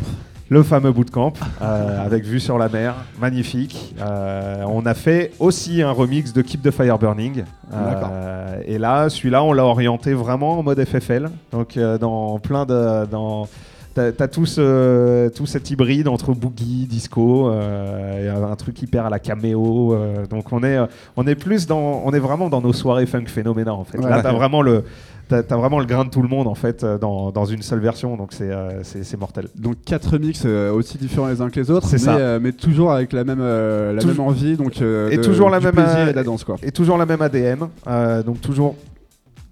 [0.48, 3.96] Le fameux bootcamp euh, avec vue sur la mer, magnifique.
[4.00, 7.46] Euh, on a fait aussi un remix de Keep the Fire Burning.
[7.74, 11.30] Euh, et là, celui-là, on l'a orienté vraiment en mode FFL.
[11.52, 13.06] Donc, dans plein de.
[13.08, 13.48] Dans,
[13.96, 19.98] T'as tout, ce, tout cet hybride entre boogie, disco, un truc hyper à la caméo.
[20.30, 20.78] donc on est,
[21.16, 23.98] on est plus dans, on est vraiment dans nos soirées funk phénoménal en fait.
[23.98, 24.10] Ouais.
[24.10, 24.84] Là, t'as vraiment le,
[25.28, 27.80] t'as vraiment le grain de tout le monde en fait euh, dans, dans une seule
[27.80, 28.16] version.
[28.18, 28.82] Donc c'est, euh,
[29.20, 29.48] mortel.
[29.56, 32.16] Donc quatre remix euh, aussi différents les uns que les autres, C'est mais, ça.
[32.18, 35.60] euh, mais toujours avec la même, euh, la même envie, donc Et de- toujours la
[35.60, 36.56] du même, plaisir et de la danse quoi.
[36.64, 38.76] Et toujours la même ADM, euh, donc toujours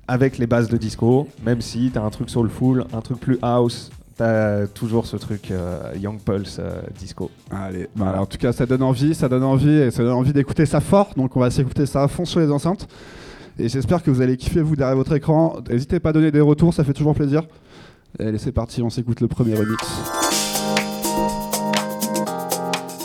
[0.07, 3.89] avec les bases de disco, même si t'as un truc soulful, un truc plus house,
[4.17, 7.31] t'as toujours ce truc euh, Young Pulse euh, disco.
[7.49, 10.33] Allez, voilà, en tout cas ça donne envie, ça donne envie et ça donne envie
[10.33, 12.87] d'écouter ça fort, donc on va s'écouter ça à fond sur les enceintes.
[13.59, 15.57] Et j'espère que vous allez kiffer vous derrière votre écran.
[15.69, 17.43] N'hésitez pas à donner des retours, ça fait toujours plaisir.
[18.19, 19.77] Allez c'est parti, on s'écoute le premier remix.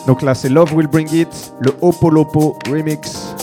[0.07, 3.35] Donc là c'est Love Will Bring It, le Opolopo remix.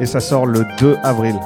[0.00, 1.38] Et ça sort le 2 avril.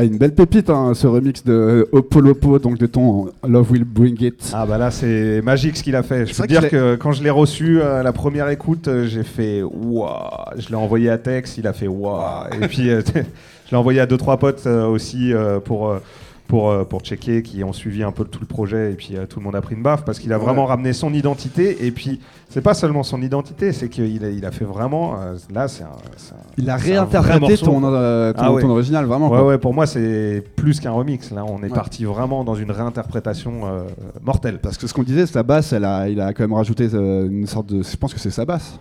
[0.00, 4.16] Ah, une belle pépite hein, ce remix de Opolopo, donc de ton Love Will Bring
[4.22, 4.50] It.
[4.54, 6.24] Ah bah là c'est magique ce qu'il a fait.
[6.24, 9.62] Je peux dire que quand je l'ai reçu à la première écoute, euh, j'ai fait
[9.62, 10.08] waouh.
[10.56, 12.46] Je l'ai envoyé à Tex, il a fait waouh.
[12.62, 13.02] Et puis euh,
[13.66, 15.98] je l'ai envoyé à deux trois potes euh, aussi euh, pour euh,
[16.50, 19.24] pour euh, pour checker qui ont suivi un peu tout le projet et puis euh,
[19.26, 20.44] tout le monde a pris une baffe parce qu'il a Ouais.
[20.44, 24.44] vraiment ramené son identité et puis c'est pas seulement son identité, c'est qu'il a, il
[24.44, 28.62] a fait vraiment euh, là c'est un, un- Il a réinterprété ton, euh, Ah ouais.
[28.62, 29.30] ton original, vraiment.
[29.30, 29.46] Ouais, quoi.
[29.46, 31.30] ouais, pour moi, c'est plus qu'un remix.
[31.30, 31.68] Là, on est Ouais.
[31.68, 33.52] parti vraiment dans une réinterprétation
[34.22, 34.58] mortelle.
[34.60, 37.46] Parce que ce qu'on disait, sa basse, elle a, il a quand même rajouté une
[37.46, 37.82] sorte de.
[37.82, 38.78] Je pense que c'est sa basse.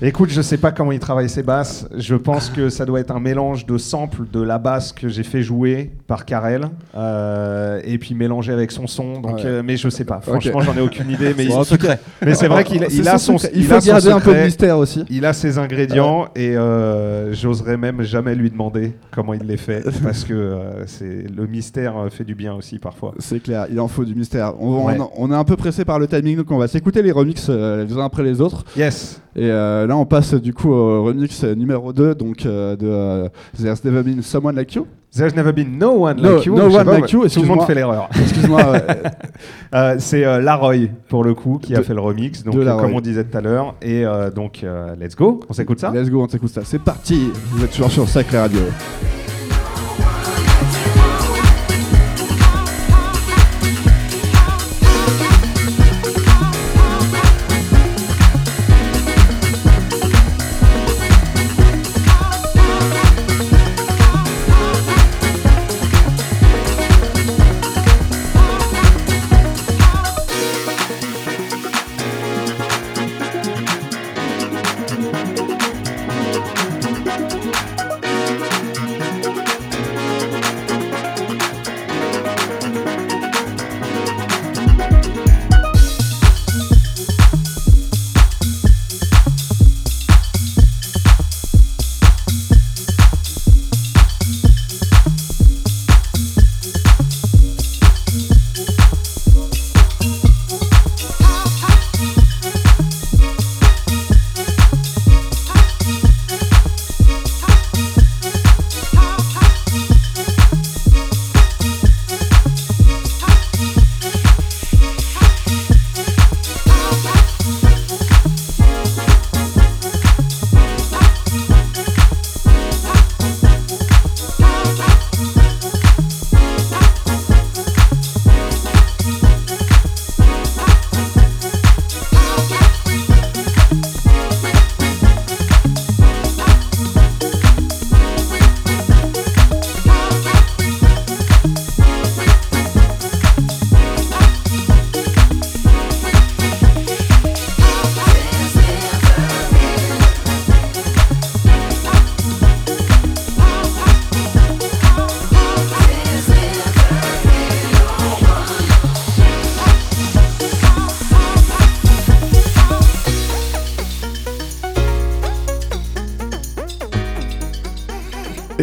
[0.00, 1.88] Écoute, je sais pas comment il travaille ses basses.
[1.96, 5.24] Je pense que ça doit être un mélange de samples de la basse que j'ai
[5.24, 9.14] fait jouer par Karel euh, et puis mélangé avec son son.
[9.20, 9.42] Donc, Ouais.
[9.46, 10.20] euh, mais je sais pas.
[10.20, 11.34] Franchement, j'en ai aucune idée.
[11.36, 13.38] Mais, il- mais c'est vrai qu'il il a son.
[13.38, 13.52] secret.
[13.56, 15.04] Il il faut garder un peu de mystère aussi.
[15.10, 19.82] Il a ses ingrédients et euh, j'oserais même jamais lui demander comment il les fait
[20.04, 20.54] parce que
[20.86, 23.14] c'est le mystère fait du bien aussi parfois.
[23.18, 24.52] C'est clair, il en faut du mystère.
[24.60, 24.96] On, Ouais.
[25.00, 27.48] on- on est un peu pressé par le timing, donc on va s'écouter les remixes
[27.48, 28.64] les uns après les autres.
[28.76, 29.20] Yes.
[29.36, 29.50] Et
[29.88, 33.28] là, on passe du coup au remix numéro 2 donc, euh, de euh,
[33.60, 34.86] There's Never Been Someone Like You.
[35.16, 36.54] There's never been no one No- like you.
[36.54, 37.56] no one pas, like you, Tout le excuse-moi.
[37.56, 38.10] monde fait l'erreur.
[38.14, 38.60] Excuse-moi.
[39.74, 42.92] euh, c'est euh, Laroy pour le coup qui a fait le remix, donc euh, comme
[42.92, 43.74] on disait tout à l'heure.
[43.80, 44.64] Et donc
[45.00, 45.90] let's go, on s'écoute ça?
[45.90, 46.60] Let's go, on s'écoute ça.
[46.64, 47.30] C'est parti.
[47.50, 48.60] Vous êtes toujours sur Sacré Radio.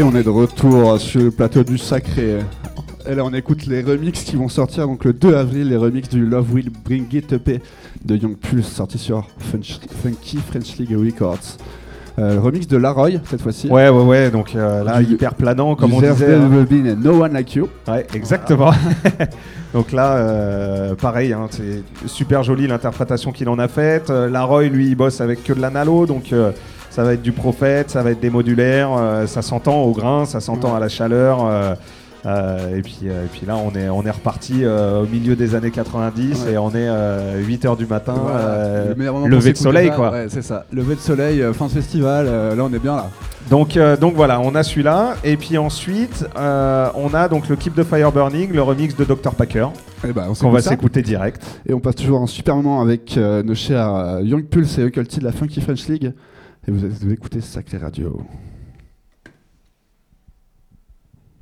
[0.05, 2.39] On est de retour sur le plateau du Sacré.
[3.07, 6.09] Et là, on écoute les remixes qui vont sortir donc le 2 avril, les remixes
[6.09, 7.61] du Love Will Bring It EP
[8.03, 11.57] de Young Pulse, sorti sur Funch- Funky French League Records.
[12.17, 13.67] Euh, le remix de Laroy, cette fois-ci.
[13.67, 14.31] Ouais, ouais, ouais.
[14.31, 16.33] Donc euh, là, Du- hyper planant, comme on disait.
[16.35, 16.95] hein.
[16.97, 17.67] No One Like You.
[17.87, 18.71] Ouais, exactement.
[19.73, 24.09] Donc là, euh, pareil, hein, c'est super joli l'interprétation qu'il en a faite.
[24.09, 26.31] Laroy, lui, il bosse avec que de l'analo, donc
[26.95, 30.23] ça va être du prophète, ça va être des modulaires, euh, ça s'entend au grain,
[30.25, 30.77] ça s'entend Ouais.
[30.77, 31.45] à la chaleur.
[31.45, 31.75] euh,
[32.25, 35.69] euh, et, puis, et puis là, on est, on est reparti au milieu des années
[35.71, 36.53] 90 Ouais.
[36.53, 36.87] et on est
[37.43, 39.27] 8h du matin, Voilà.
[39.27, 40.11] lever de soleil, quoi.
[40.11, 40.65] Ouais, c'est ça.
[40.71, 43.09] Lever de soleil, fin de festival, là on est bien là.
[43.51, 45.15] Donc, euh, donc voilà, on a celui-là.
[45.23, 49.03] Et puis ensuite, euh, on a donc le clip de Fire Burning, le remix de
[49.03, 49.35] Dr.
[49.37, 49.67] Packer,
[50.07, 50.71] Et bah, on qu'on va ça.
[50.71, 51.43] s'écouter direct.
[51.67, 55.19] Et on passe toujours un super moment avec euh, nos chers Young Pulse et Occulty
[55.19, 56.11] de la Funky French League.
[56.68, 58.24] Et vous, vous écoutez Sacré Radio.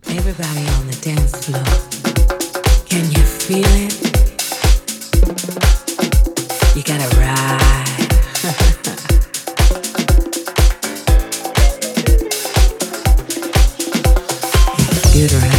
[0.10, 1.64] Everybody on the dance floor.
[2.90, 3.94] Can you feel it?
[6.76, 7.80] You gotta ride.
[15.14, 15.53] Good, right?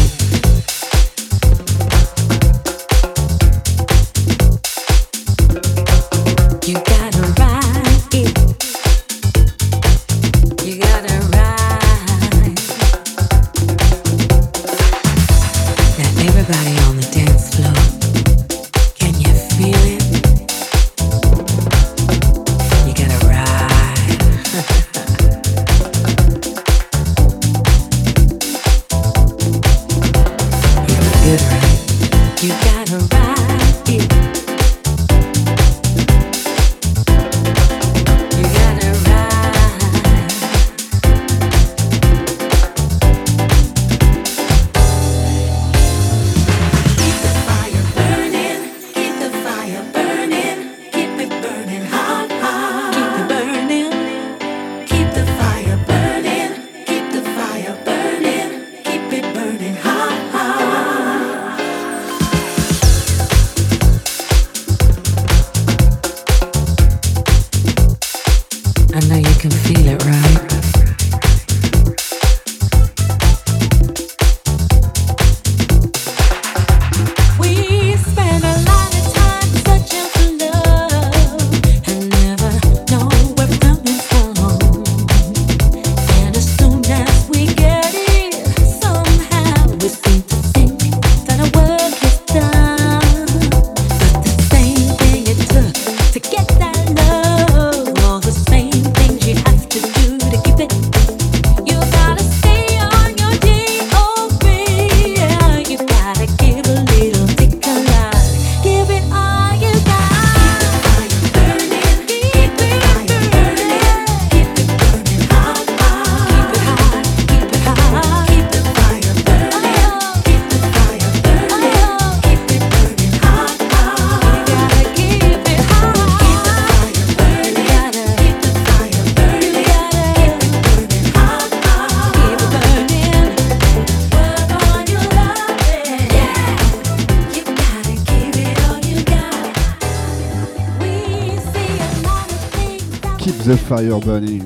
[143.45, 144.45] The Fire Burning.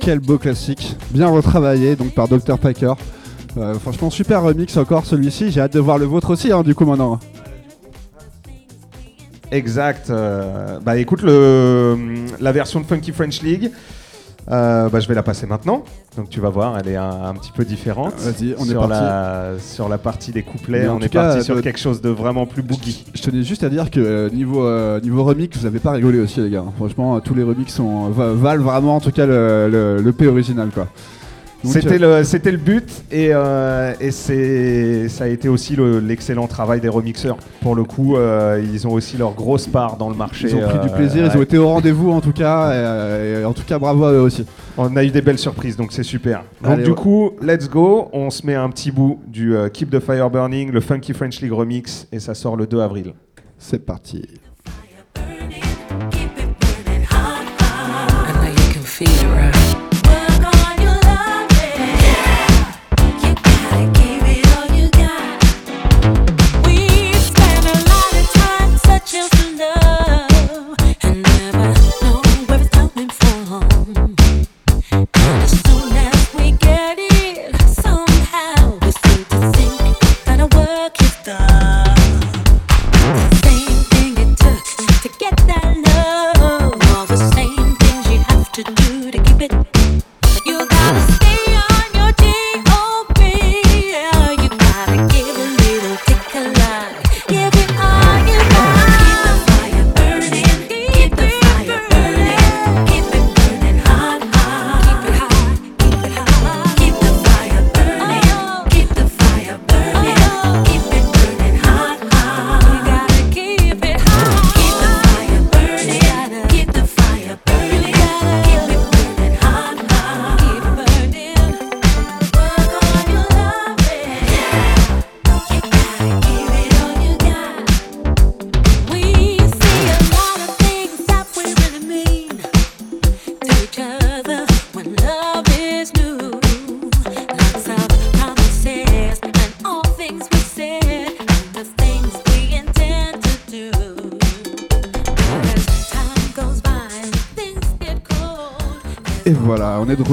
[0.00, 2.92] Quel beau classique, bien retravaillé donc par Dr Packer.
[3.56, 6.74] Euh, franchement super remix encore celui-ci, j'ai hâte de voir le vôtre aussi hein, du
[6.74, 7.18] coup maintenant.
[9.50, 10.10] Exact.
[10.10, 11.96] euh, bah écoute, le,
[12.40, 13.70] la version de Funky French League,
[14.50, 15.82] euh, bah, je vais la passer maintenant.
[16.16, 18.14] Donc tu vas voir, elle est un, un petit peu différente.
[18.18, 18.90] Vas-y, on est parti.
[18.90, 21.56] La, sur la partie des couplets, Mais en on tout est cas, parti euh, sur
[21.56, 23.04] de- quelque chose de vraiment plus boogie.
[23.14, 26.20] Je tenais juste à dire que euh, niveau, euh, niveau remix, vous avez pas rigolé
[26.20, 26.64] aussi les gars.
[26.76, 30.12] Franchement, euh, tous les remix sont, va- valent vraiment en tout cas le, le, le
[30.12, 30.86] P original quoi.
[31.66, 36.46] C'était le, c'était le but et, euh, et c'est, ça a été aussi le- l'excellent
[36.46, 37.36] travail des remixeurs.
[37.62, 40.48] Pour le coup, euh, ils ont aussi leur grosse part dans le marché.
[40.50, 43.40] Ils ont pris du euh, plaisir, ils ont été au rendez-vous en tout cas, et,
[43.40, 44.44] et en tout cas bravo à eux aussi.
[44.78, 46.42] On a eu des belles surprises, donc c'est super.
[46.62, 46.96] Donc Allez, du ouais.
[46.96, 48.08] coup, let's go.
[48.12, 51.40] On se met un petit bout du euh, Keep the Fire Burning, le Funky French
[51.40, 53.14] League remix, et ça sort le 2 avril.
[53.58, 54.22] C'est parti.
[56.10, 56.46] Keep it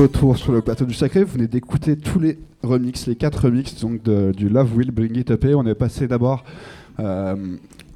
[0.04, 1.24] retour sur le plateau du Sacré.
[1.24, 5.16] Vous venez d'écouter tous les remixes, les quatre remixes donc de- du Love Will Bring
[5.18, 5.46] It Up.
[5.46, 6.44] Et on est passé d'abord.
[7.00, 7.36] euh,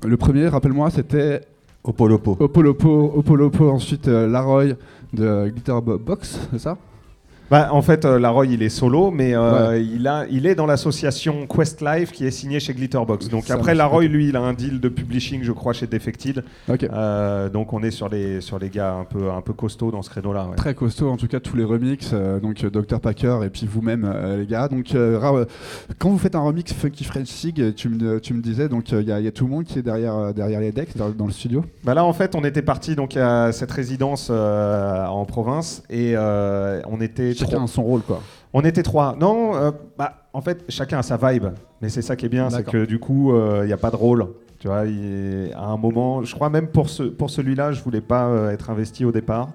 [0.06, 1.42] le premier, rappelle-moi, c'était
[1.84, 2.38] Opolopo.
[2.40, 4.76] Opolopo, Opolopo, ensuite euh, Laroy
[5.14, 6.78] de Glitter Bo- Box, c'est ça?
[7.50, 10.66] Bah, en fait, euh, Laroy, il est solo, mais euh, il, a, il est dans
[10.66, 13.30] l'association Quest Life qui est signée chez Glitterbox.
[13.30, 16.44] Donc Ça après, Laroy, lui, il a un deal de publishing, je crois, chez Defected.
[16.70, 20.02] Euh, donc on est sur les, sur les gars un peu, un peu costauds dans
[20.02, 20.48] ce créneau-là.
[20.50, 20.56] ouais.
[20.58, 24.46] Très costaud, en tout cas tous les remixes, donc Dr Packer et puis vous-même les
[24.46, 24.68] gars.
[24.68, 24.88] Donc
[26.00, 29.02] quand vous faites un remix Funky French Sig, tu me, tu me disais donc il
[29.08, 31.26] y, a- y a tout le monde qui est derrière, derrière les decks dans, dans
[31.26, 31.64] le studio?
[31.84, 37.00] Bah là, en fait, on était parti donc à cette résidence en province et on
[37.00, 37.64] était Chacun trois.
[37.64, 38.22] a son rôle quoi.
[38.54, 39.16] On était trois.
[39.20, 41.48] Non, euh, bah, en fait, chacun a sa vibe.
[41.82, 43.96] Mais c'est ça qui est bien, c'est que du coup, il n'y a pas de
[43.96, 44.28] rôle.
[44.60, 48.26] Tu vois, à un moment, je crois même pour, ce, pour celui-là, je voulais pas
[48.28, 49.50] euh, être investi au départ.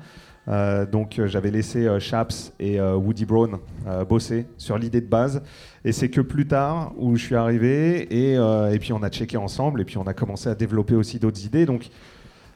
[0.49, 5.01] Euh, donc euh, j'avais laissé euh, Chaps et euh, Woody Brown euh, bosser sur l'idée
[5.01, 5.43] de base.
[5.85, 9.09] Et c'est que plus tard où je suis arrivé et, euh, et puis on a
[9.09, 11.65] checké ensemble et puis on a commencé à développer aussi d'autres idées.
[11.67, 11.89] Donc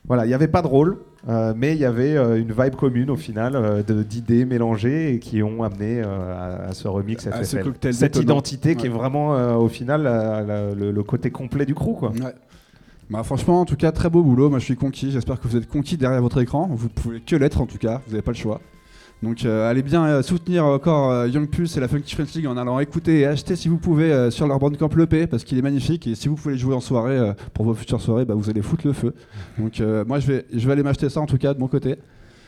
[0.08, 2.76] voilà, il n'y avait pas de rôle, euh, mais il y avait euh, une vibe
[2.76, 6.34] commune au final euh, de- d'idées mélangées et qui ont amené euh,
[6.64, 7.64] à, à ce remix À ce FFL.
[7.64, 8.34] cocktail Cette détonnant.
[8.34, 8.94] identité qui est Ouais.
[8.96, 11.94] vraiment euh, au final la- la- le, le côté complet du crew.
[11.98, 12.10] Quoi.
[12.10, 12.34] Ouais.
[13.10, 14.50] Bah, franchement, en tout cas, très beau boulot.
[14.50, 15.12] Moi, je suis conquis.
[15.12, 16.68] J'espère que vous êtes conquis derrière votre écran.
[16.72, 18.00] Vous pouvez que l'être, en tout cas.
[18.06, 18.60] Vous n'avez pas le choix.
[19.22, 22.46] Donc, euh, allez bien euh, soutenir encore euh, Young Pulse et la Funky French League
[22.46, 25.62] en allant écouter et acheter, si vous pouvez, sur leur bandcamp l'EP parce qu'il est
[25.62, 26.06] magnifique.
[26.06, 28.62] Et si vous pouvez le jouer en soirée pour vos futures soirées, bah, vous allez
[28.62, 29.14] foutre le feu.
[29.58, 31.96] Donc, moi, je vais, je vais aller m'acheter ça, en tout cas, de mon côté.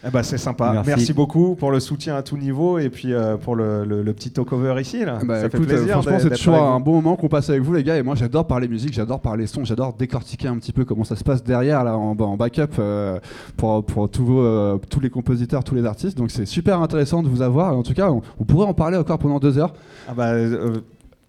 [0.07, 0.71] Eh ben, c'est sympa.
[0.75, 0.89] Merci.
[0.91, 1.13] Merci.
[1.13, 4.31] beaucoup pour le soutien à tout niveau et puis euh, pour le, le- le petit
[4.31, 5.05] talk-over ici.
[5.05, 5.19] Là.
[5.25, 5.93] Bah, Ça fait écoute, euh, plaisir.
[6.03, 7.97] franchement, c'est toujours un bon moment qu'on passe avec vous, les gars.
[7.97, 11.17] Et moi, j'adore parler musique, j'adore parler son, j'adore décortiquer un petit peu comment ça
[11.17, 13.19] se passe derrière, là, en, en backup, euh,
[13.57, 16.17] pour, pour tous, vos, euh, tous les compositeurs, tous les artistes.
[16.17, 17.77] Donc, c'est super intéressant de vous avoir.
[17.77, 19.73] En tout cas, on, on pourrait en parler encore pendant deux heures.
[20.09, 20.33] Ah bah,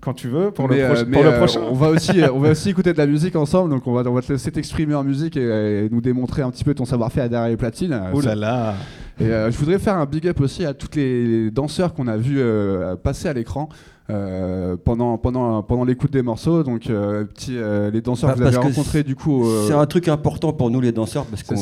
[0.01, 1.61] quand tu veux, pour, Mais, le, euh, proche- mais, pour le euh, prochain.
[1.69, 3.69] on va aussi, euh, on va aussi écouter de la musique ensemble.
[3.69, 6.51] Donc, on va, on va te laisser t'exprimer en musique et, et nous démontrer un
[6.51, 7.99] petit peu ton savoir-faire derrière les platines.
[8.13, 8.75] Oh ça- là là.
[9.19, 12.15] Et euh, je voudrais faire un big up aussi à tous les danseurs qu'on a
[12.15, 13.67] vus euh, passer à l'écran
[14.09, 16.63] euh, pendant, pendant, pendant l'écoute des morceaux.
[16.63, 19.45] Donc, euh, petit, euh, les danseurs Bah, que vous avez rencontrés, du coup.
[19.45, 21.53] euh, C'est un truc important pour nous les danseurs parce que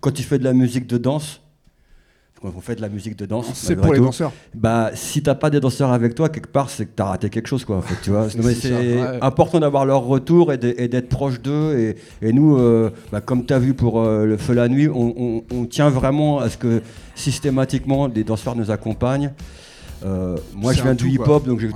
[0.00, 1.40] quand tu fais de la musique de danse,
[2.52, 4.32] quand on fait de la musique de danse, c'est pour les tout, danseurs.
[4.54, 7.48] Bah, si t'as pas des danseurs avec toi, quelque part, c'est que t'as raté quelque
[7.48, 7.76] chose, quoi.
[7.76, 8.28] En fait, tu vois.
[8.30, 9.18] C'est ouais.
[9.20, 11.76] important d'avoir leur retour et d'être proche d'eux.
[11.78, 11.96] Et,
[12.28, 15.42] et nous, euh, bah, comme t'as vu pour euh, le feu la nuit, on, on-
[15.52, 16.82] on tient vraiment à ce que
[17.14, 19.32] systématiquement des danseurs nous accompagnent.
[20.04, 21.72] Euh, moi, je viens du hip-hop, donc j'ai Ouais.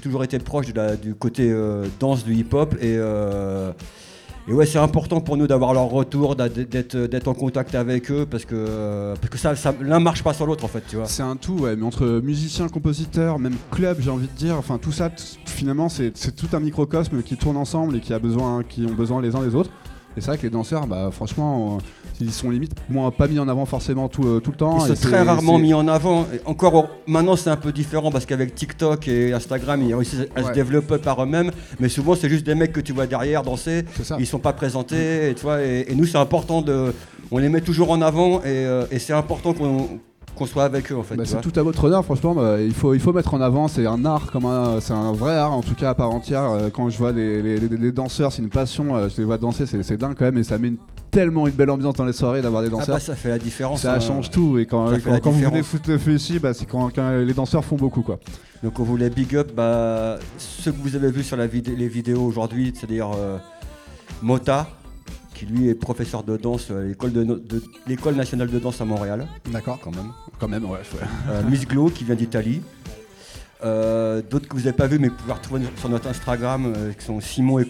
[0.00, 3.72] toujours, été proche de la- du côté euh, danse du hip-hop et euh,
[4.48, 8.44] et ouais, c'est important pour nous d'avoir leur retour, d'être en contact avec eux parce
[8.44, 11.06] que parce que ça, ça l'un marche pas sur l'autre en fait, tu vois.
[11.06, 14.78] C'est un tout, ouais, mais entre musiciens, compositeurs, même club, j'ai envie de dire, enfin
[14.78, 15.10] tout ça,
[15.46, 19.20] finalement, c'est tout un microcosme qui tourne ensemble et qui, a besoin, qui ont besoin
[19.20, 19.70] les uns des autres.
[20.16, 21.78] Et c'est vrai que les danseurs, bah, franchement,
[22.20, 24.76] ils sont limite moins pas mis en avant forcément tout, euh, tout le temps.
[24.78, 26.22] Ils sont c'est- très rarement mis en avant.
[26.34, 30.26] Et encore au- maintenant, c'est un peu différent parce qu'avec TikTok et Instagram, ils réussissent
[30.34, 30.46] à Ouais.
[30.48, 31.50] se développer par eux-mêmes.
[31.80, 33.84] Mais souvent, c'est juste des mecs que tu vois derrière danser.
[34.18, 35.30] Ils sont pas présentés.
[35.30, 36.92] Et, tu vois, et, et nous, c'est important de.
[37.30, 39.88] On les met toujours en avant et, euh, et c'est important qu'on
[40.36, 41.16] qu'on soit avec eux en fait.
[41.16, 42.34] Bah, c'est tout à votre honneur, franchement.
[42.34, 43.66] bah, il, faut, il faut mettre en avant.
[43.68, 46.44] C'est un art, comme un, c'est un vrai art, en tout cas à part entière.
[46.50, 48.94] Euh, quand je vois les, les- les- les danseurs, c'est une passion.
[48.96, 50.38] euh, je les vois danser, c'est, c'est dingue quand même.
[50.38, 50.76] Et ça met une-
[51.10, 52.96] tellement une belle ambiance dans les soirées d'avoir des Ah danseurs.
[52.96, 53.80] bah, ça fait la différence.
[53.80, 54.00] ça hein.
[54.00, 54.58] change tout.
[54.58, 54.90] Et quand,
[55.22, 58.02] quand, vous venez foutre le feu ici, bah, c'est quand, quand les danseurs font beaucoup.
[58.02, 58.18] quoi.
[58.62, 62.22] Donc on voulait big up bah, ceux que vous avez vus sur la les vidéos
[62.22, 63.38] aujourd'hui, c'est-à-dire euh,
[64.22, 64.66] Mota,
[65.34, 68.80] qui lui est professeur de danse à l'école, de, no- de- l'école nationale de danse
[68.80, 69.78] à Montréal, D'accord.
[69.82, 70.10] quand même.
[70.38, 70.78] Quand même, ouais.
[71.30, 72.60] Euh, Miss Glow qui vient d'Italie.
[73.64, 76.92] Euh, D'autres que vous n'avez pas vu mais vous pouvez retrouver sur notre Instagram euh,
[76.92, 77.66] qui sont Simon et.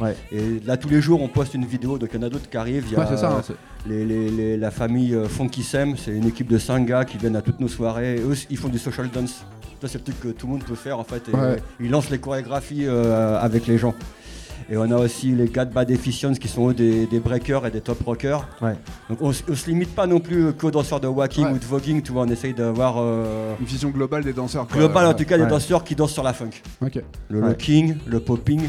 [0.00, 0.16] Ouais.
[0.30, 2.48] Et là tous les jours on poste une vidéo donc il y en a d'autres
[2.48, 2.84] qui arrivent.
[2.86, 3.32] Il y a Ouais, c'est ça.
[3.32, 3.54] hein, c'est-
[3.88, 7.18] les- les- les- la famille euh, Funky Sam, c'est une équipe de 5 gars qui
[7.18, 8.20] viennent à toutes nos soirées.
[8.24, 9.44] Eux, ils font du social dance.
[9.82, 11.28] Ça, c'est le truc que tout le monde peut faire en fait.
[11.28, 11.56] Et, Ouais.
[11.80, 13.94] ils lancent les chorégraphies euh, avec les gens.
[14.70, 17.66] Et on a aussi les gars de Bad Efficients qui sont eux des, des breakers
[17.66, 18.46] et des top rockers.
[18.60, 18.74] Ouais.
[19.08, 21.52] Donc on, on se limite pas non plus qu'aux danseurs de walking Ouais.
[21.52, 24.66] ou de voguing, tu vois, on essaye d'avoir euh, Une vision globale des danseurs.
[24.66, 24.76] quoi.
[24.76, 26.50] global en tout cas des danseurs qui dansent sur la funk.
[27.28, 27.48] Le Ouais.
[27.48, 28.68] locking, le popping,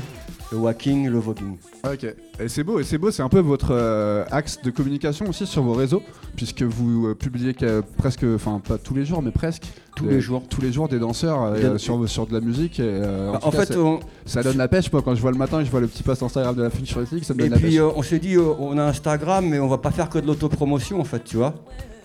[0.51, 1.57] le walking, le voguing.
[1.85, 2.05] Ok.
[2.39, 5.45] Et c'est beau, et c'est beau, c'est un peu votre euh, axe de communication aussi
[5.45, 6.01] sur vos réseaux,
[6.35, 9.63] puisque vous euh, publiez que- presque, enfin pas tous les jours, mais presque
[9.95, 10.43] Tous les jours.
[10.49, 12.79] tous les jours des danseurs euh, sur, sur de la musique.
[12.79, 14.91] Et, euh, en, Bah, tout en cas, fait, on- ça donne la pêche.
[14.91, 16.69] Moi, quand je vois le matin, et je vois le petit post Instagram de la
[16.69, 17.79] Future ça me Et donne la puis pêche.
[17.79, 20.27] euh, on s'est dit, euh, on a Instagram, mais on va pas faire que de
[20.27, 21.53] l'autopromotion en fait, tu vois.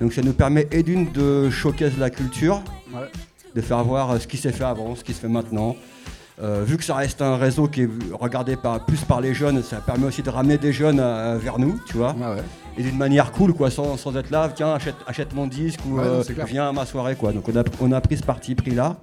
[0.00, 2.60] Donc ça nous permet et d'une de showcase la culture,
[2.92, 3.02] Ouais.
[3.54, 5.76] de faire voir euh, ce qui s'est fait avant, ce qui se fait maintenant.
[6.40, 9.62] Euh, vu que ça reste un réseau qui est regardé par, plus par les jeunes,
[9.62, 12.12] ça permet aussi de ramener des jeunes euh, vers nous, tu vois.
[12.14, 12.42] Ouais.
[12.78, 15.98] Et d'une manière cool, quoi, sans, sans être là, tiens, achète, achète mon disque ou
[15.98, 17.32] Ouais, euh, viens à ma soirée, quoi.
[17.32, 18.96] Donc on a, on a pris ce parti pris là.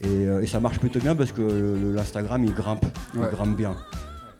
[0.00, 1.42] Et, et ça marche plutôt bien parce que
[1.96, 2.84] l'Instagram il grimpe,
[3.16, 3.26] Ouais.
[3.32, 3.74] il grimpe bien,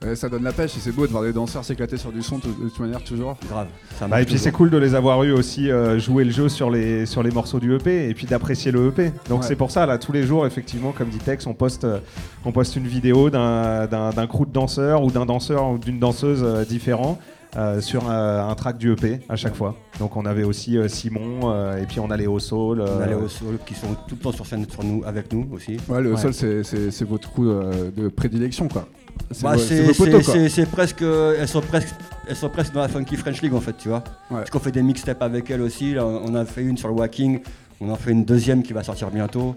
[0.04, 2.22] Ouais, ça donne la pêche et c'est beau de voir des danseurs s'éclater sur du
[2.22, 3.36] son de toute manière toujours.
[3.50, 3.66] grave.
[3.98, 6.48] Ça Bah, et puis c'est cool de les avoir eu aussi euh, jouer le jeu
[6.48, 9.12] sur les, sur les morceaux du EP et puis d'apprécier le EP.
[9.28, 9.46] Donc Ouais.
[9.48, 11.98] c'est pour ça, là, tous les jours, effectivement, comme dit Tex, on poste, euh,
[12.44, 15.98] on poste une vidéo d'un d'un- d'un crew de danseurs ou d'un danseur ou d'une
[15.98, 17.18] danseuse euh, différent
[17.56, 19.74] euh, sur euh, un track du EP à chaque fois.
[19.98, 22.82] Donc on avait aussi euh, Simon euh, et puis on allait au Soul.
[22.82, 25.02] On euh, a les au sol qui sont tout le temps sur scène sur nous,
[25.04, 25.76] avec nous aussi.
[25.88, 26.20] Ouais, le Ouais.
[26.20, 28.86] sol c'est- c'est c'est votre euh, de prédilection quoi.
[29.30, 31.94] C'est Bah, c'est presque, elles sont presque,
[32.28, 34.04] elles sont presque dans la Funky French League en fait, tu vois.
[34.30, 34.38] Ouais.
[34.38, 35.94] Parce qu'on fait des mixtapes avec elles aussi.
[35.94, 37.40] Là, on a fait une sur le Walking,
[37.80, 39.56] on en fait une deuxième qui va sortir bientôt.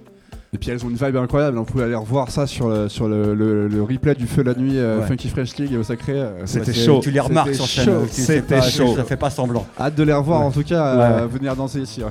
[0.53, 3.07] Et puis elles ont une vibe incroyable, on pouvait aller revoir ça sur le, sur
[3.07, 5.05] le, le- le replay du feu la nuit euh, Ouais.
[5.07, 6.11] Funky Fresh League et au Sacré.
[6.19, 6.99] euh, C'était chaud.
[7.01, 8.93] Tu les remarques sur sais C'était chaud.
[8.97, 9.65] Ça fait pas semblant.
[9.79, 10.45] Hâte de les revoir Ouais.
[10.47, 11.27] en tout cas, euh, Ouais.
[11.27, 12.03] venir danser ici.
[12.03, 12.09] ouais.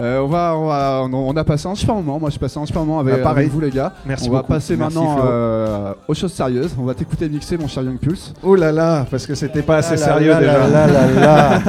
[0.00, 2.58] Euh, on, va, on, va- on, on a passé un super moment, moi j'ai passé
[2.58, 3.42] un super moment avec, Ah, pareil.
[3.44, 3.92] avec vous les gars.
[4.04, 6.74] Merci on va passer Merci, maintenant euh, aux choses sérieuses.
[6.76, 8.34] On va t'écouter mixer mon cher Young Pulse.
[8.42, 11.60] Oh là là, parce que c'était pas assez Ah là sérieux là déjà.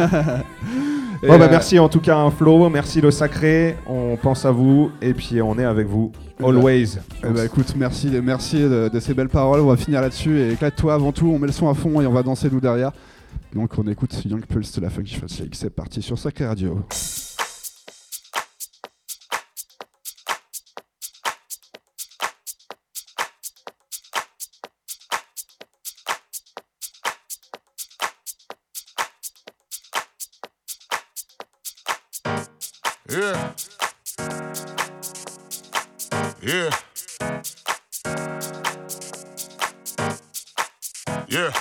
[1.24, 4.52] Et, bah euh, merci en tout cas un Flo, merci le sacré, on pense à
[4.52, 6.12] vous et puis on est avec vous.
[6.40, 7.00] bah, Always.
[7.24, 9.62] Eh ben, écoute, merci, merci de, de ces belles paroles.
[9.62, 11.28] On va finir là-dessus et éclate-toi avant tout.
[11.28, 12.92] On met le son à fond et on va danser nous derrière.
[13.54, 15.54] Donc on écoute Young Pulse de la Funky League.
[15.54, 16.80] C'est parti sur Sacré Radio.
[33.10, 33.54] Yeah.
[36.42, 36.70] Yeah.
[41.30, 41.54] Yeah.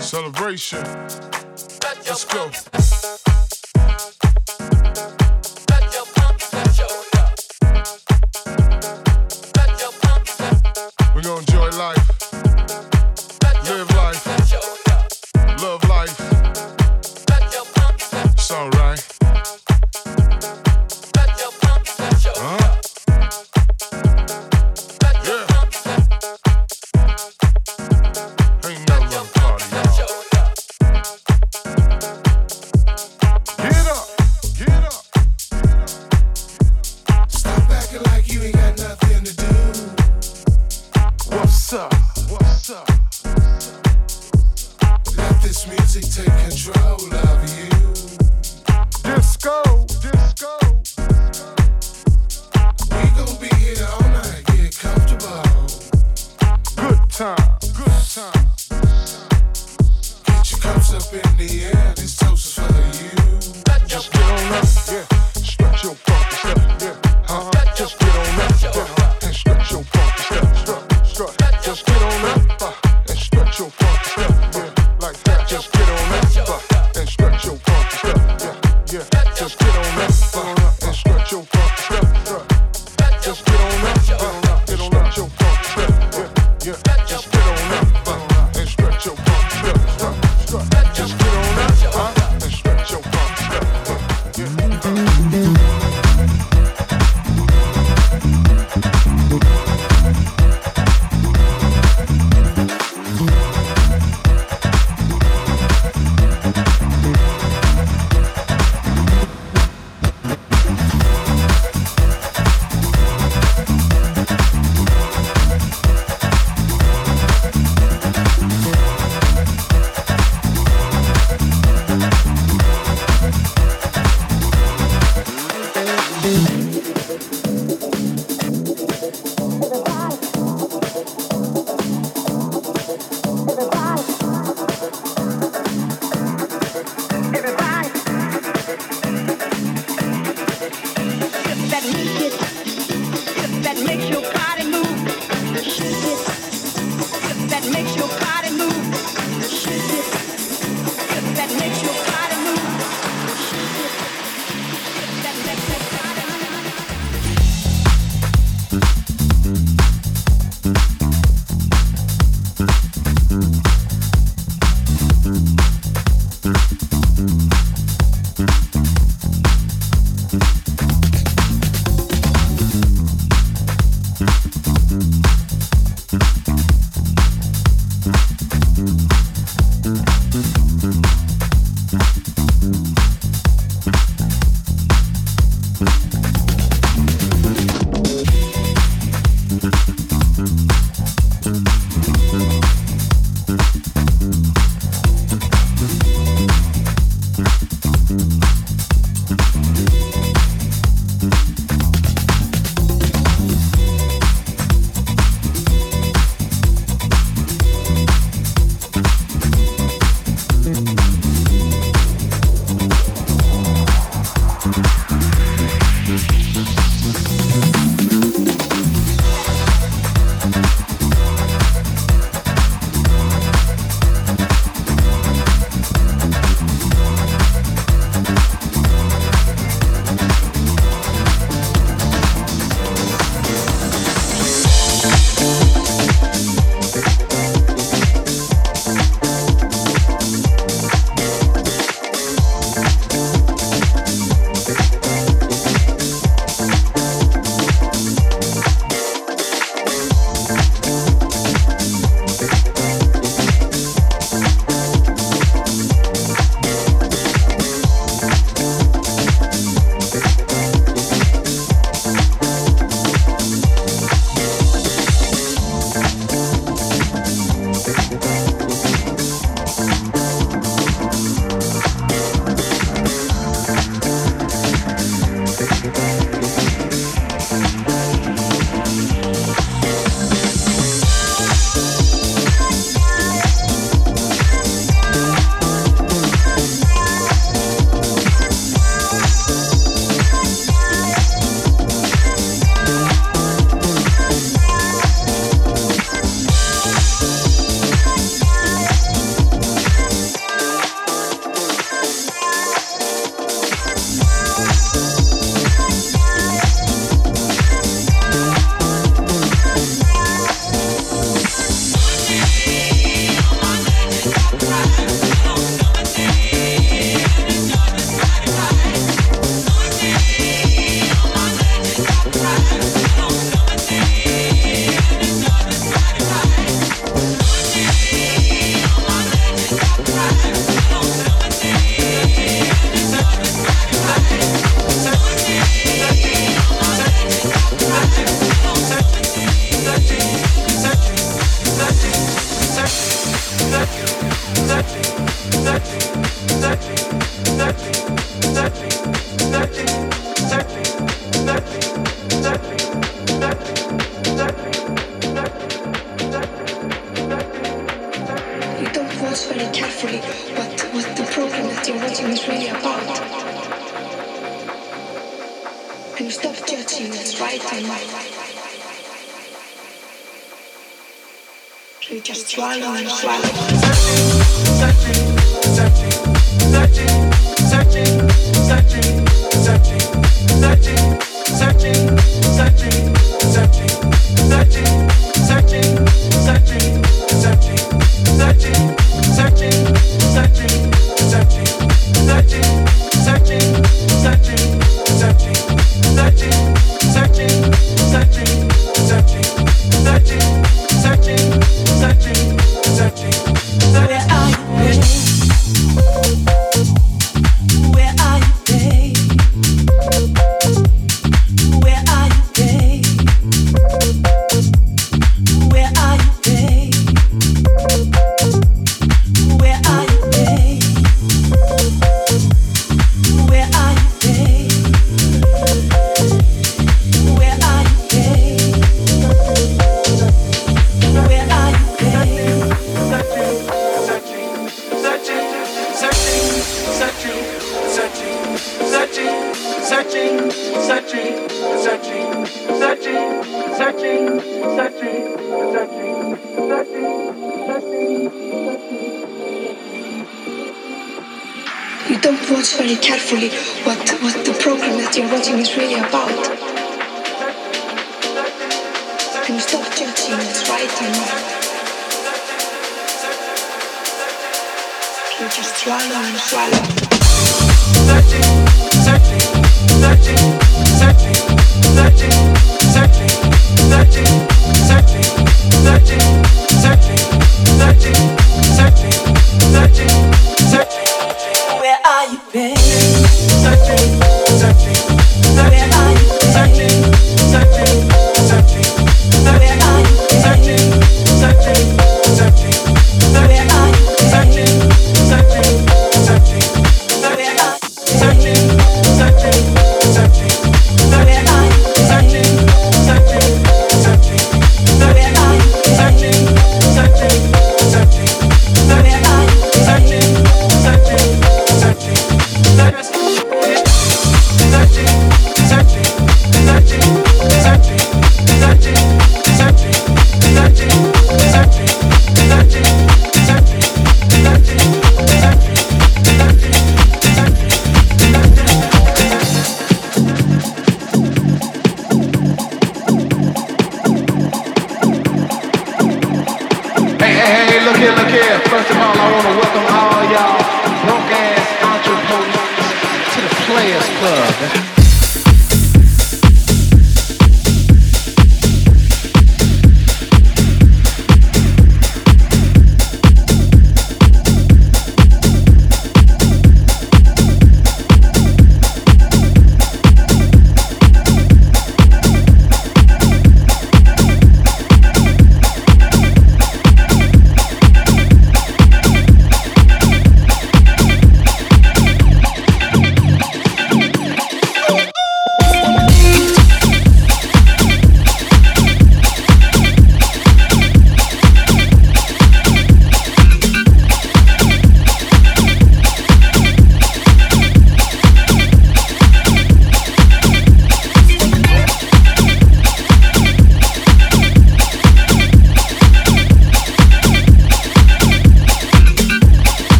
[0.00, 0.82] Celebration.
[2.04, 2.50] Let's go.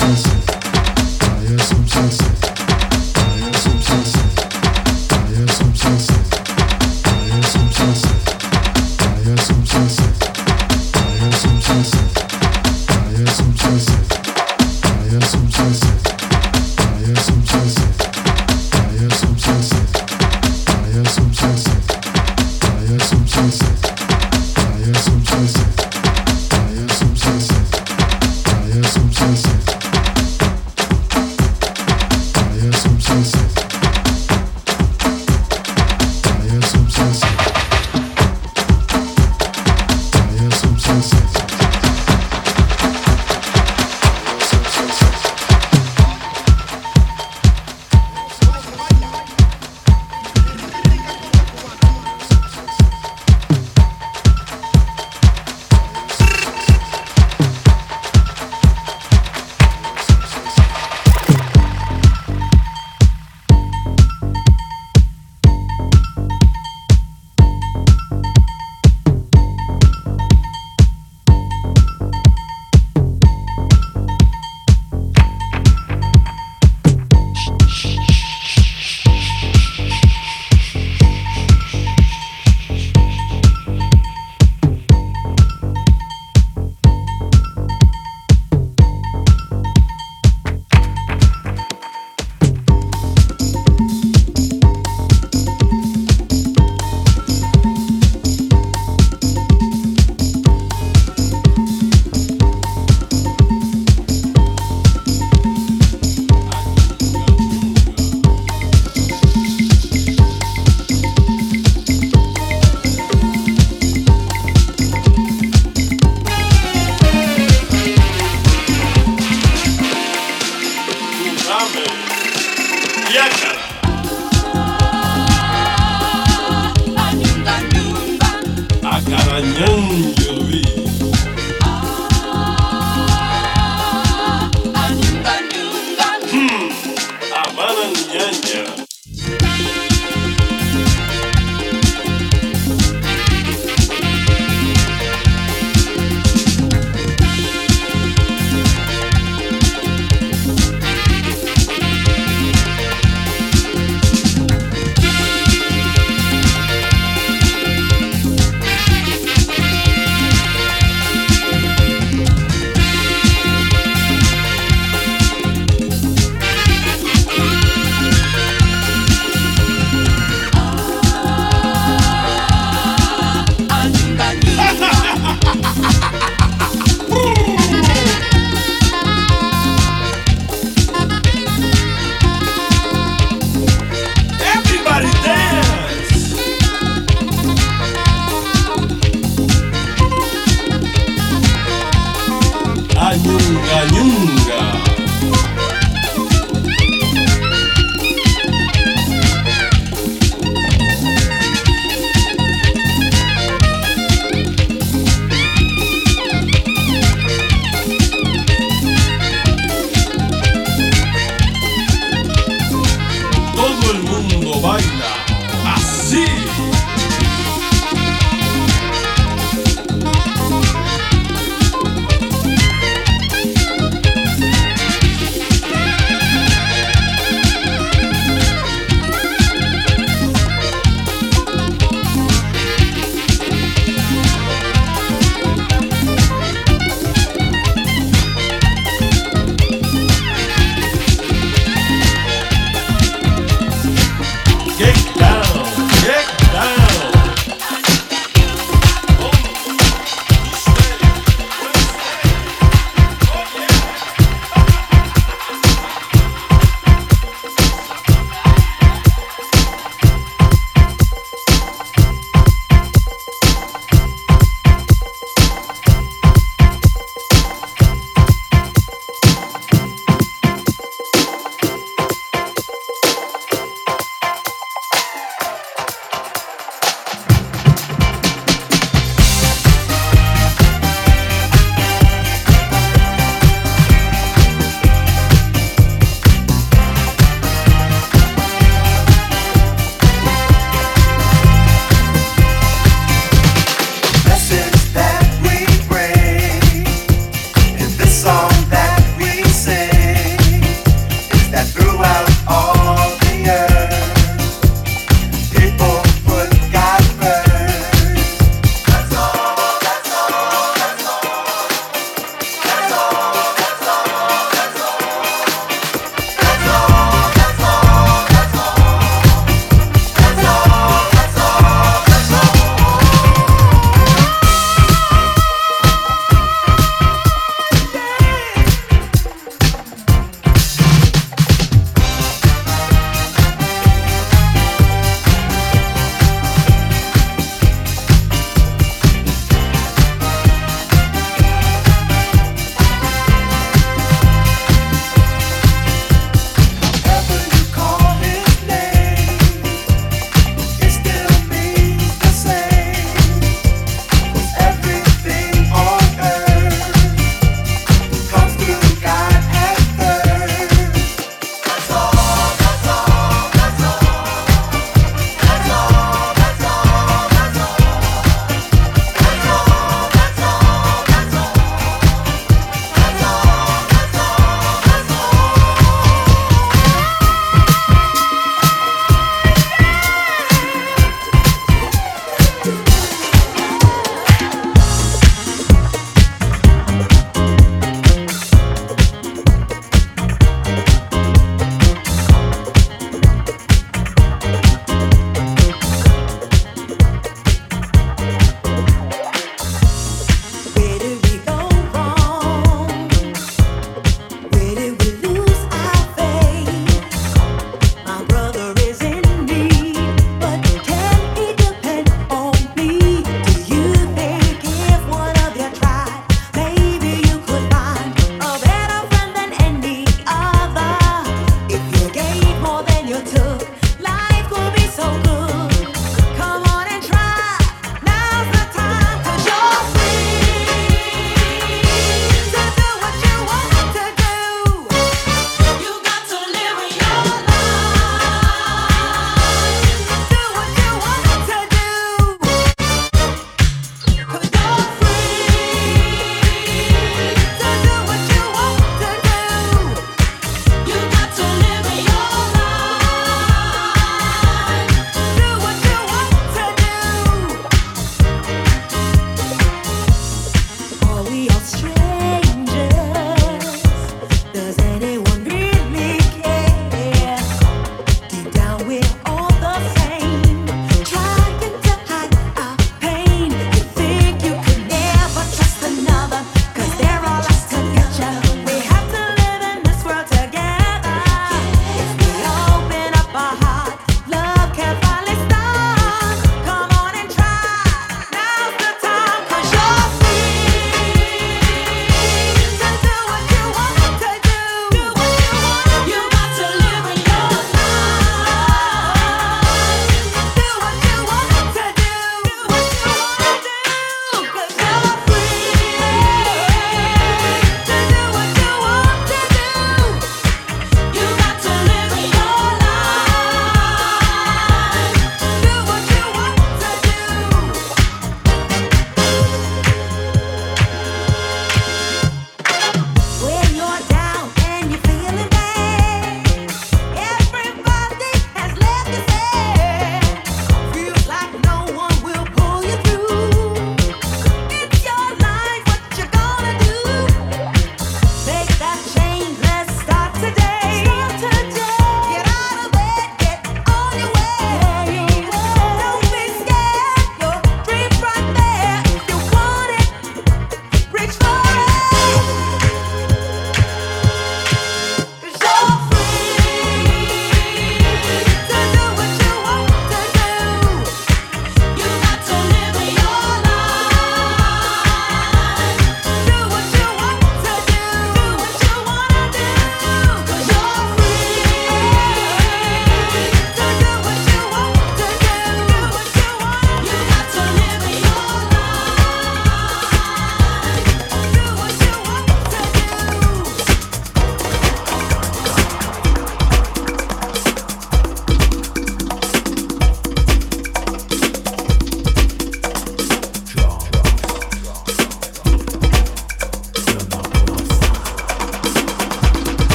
[0.00, 0.39] Thank you.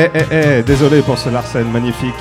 [0.00, 2.14] Eh, eh, eh, désolé pour ce Larsen magnifique.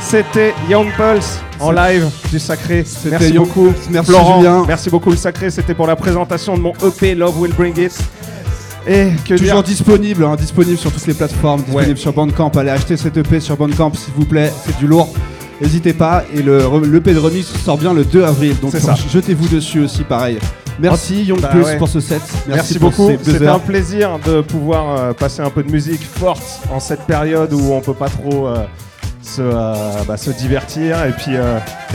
[0.00, 2.82] C'était Young Pulse en live du Sacré.
[3.10, 3.72] Merci Young beaucoup.
[3.72, 4.38] Pulse, merci Florent.
[4.38, 4.64] Julien.
[4.66, 5.50] Merci beaucoup le Sacré.
[5.50, 7.92] C'était pour la présentation de mon EP Love Will Bring It.
[8.86, 11.96] Et que Toujours dire disponible, hein, disponible sur toutes les plateformes, disponible Ouais.
[11.96, 12.50] sur Bandcamp.
[12.56, 15.12] Allez acheter cet EP sur Bandcamp s'il vous plaît, c'est du lourd.
[15.60, 16.24] N'hésitez pas.
[16.34, 18.56] Et le l'EP de remix sort bien le 2 avril.
[18.60, 18.72] Donc
[19.12, 20.38] jetez-vous dessus aussi, pareil.
[20.78, 21.76] Merci Young Bah Plus ouais.
[21.78, 22.22] pour ce set.
[22.48, 23.10] Merci, pour beaucoup.
[23.22, 26.42] C'était un plaisir de pouvoir euh, passer un peu de musique forte
[26.72, 28.64] en cette période où on peut pas trop euh,
[29.22, 29.74] se, euh,
[30.06, 31.34] bah, se divertir et puis,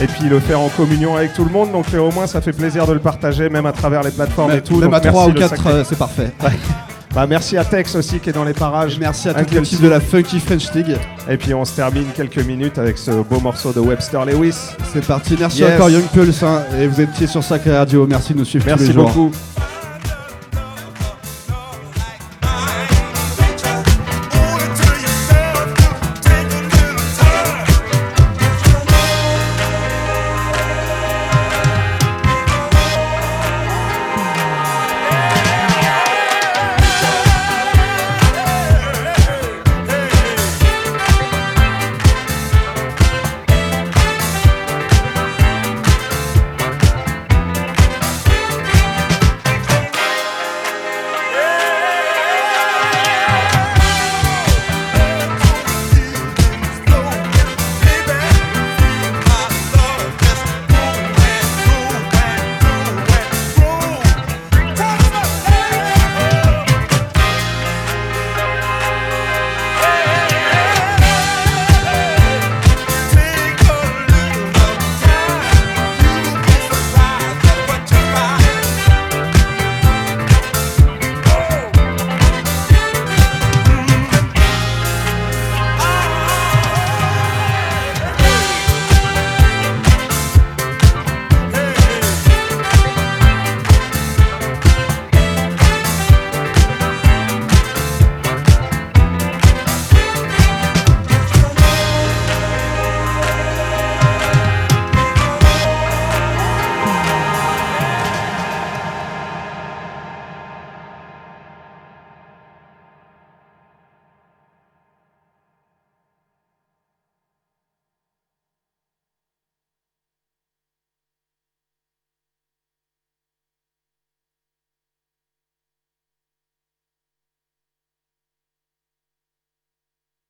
[0.00, 1.72] et puis le faire en communion avec tout le monde.
[1.72, 4.62] Donc au moins ça fait plaisir de le partager même à travers les plateformes et
[4.62, 4.76] tout.
[4.78, 5.84] même Donc, à 3 merci ou le 4, Sacré.
[5.84, 6.32] c'est parfait.
[7.12, 8.96] Bah, merci à Tex aussi qui est dans les parages.
[9.00, 10.96] Merci à toute l'équipe de la Funky French League.
[11.28, 14.54] Et puis on se termine quelques minutes avec ce beau morceau de Webster Lewis.
[14.92, 15.36] C'est parti.
[15.38, 15.74] Merci Yes.
[15.74, 16.42] encore Young Pulse.
[16.44, 18.06] hein, et vous étiez sur Sacré Radio.
[18.06, 19.06] Merci de nous suivre tous Merci jours.
[19.08, 19.30] beaucoup.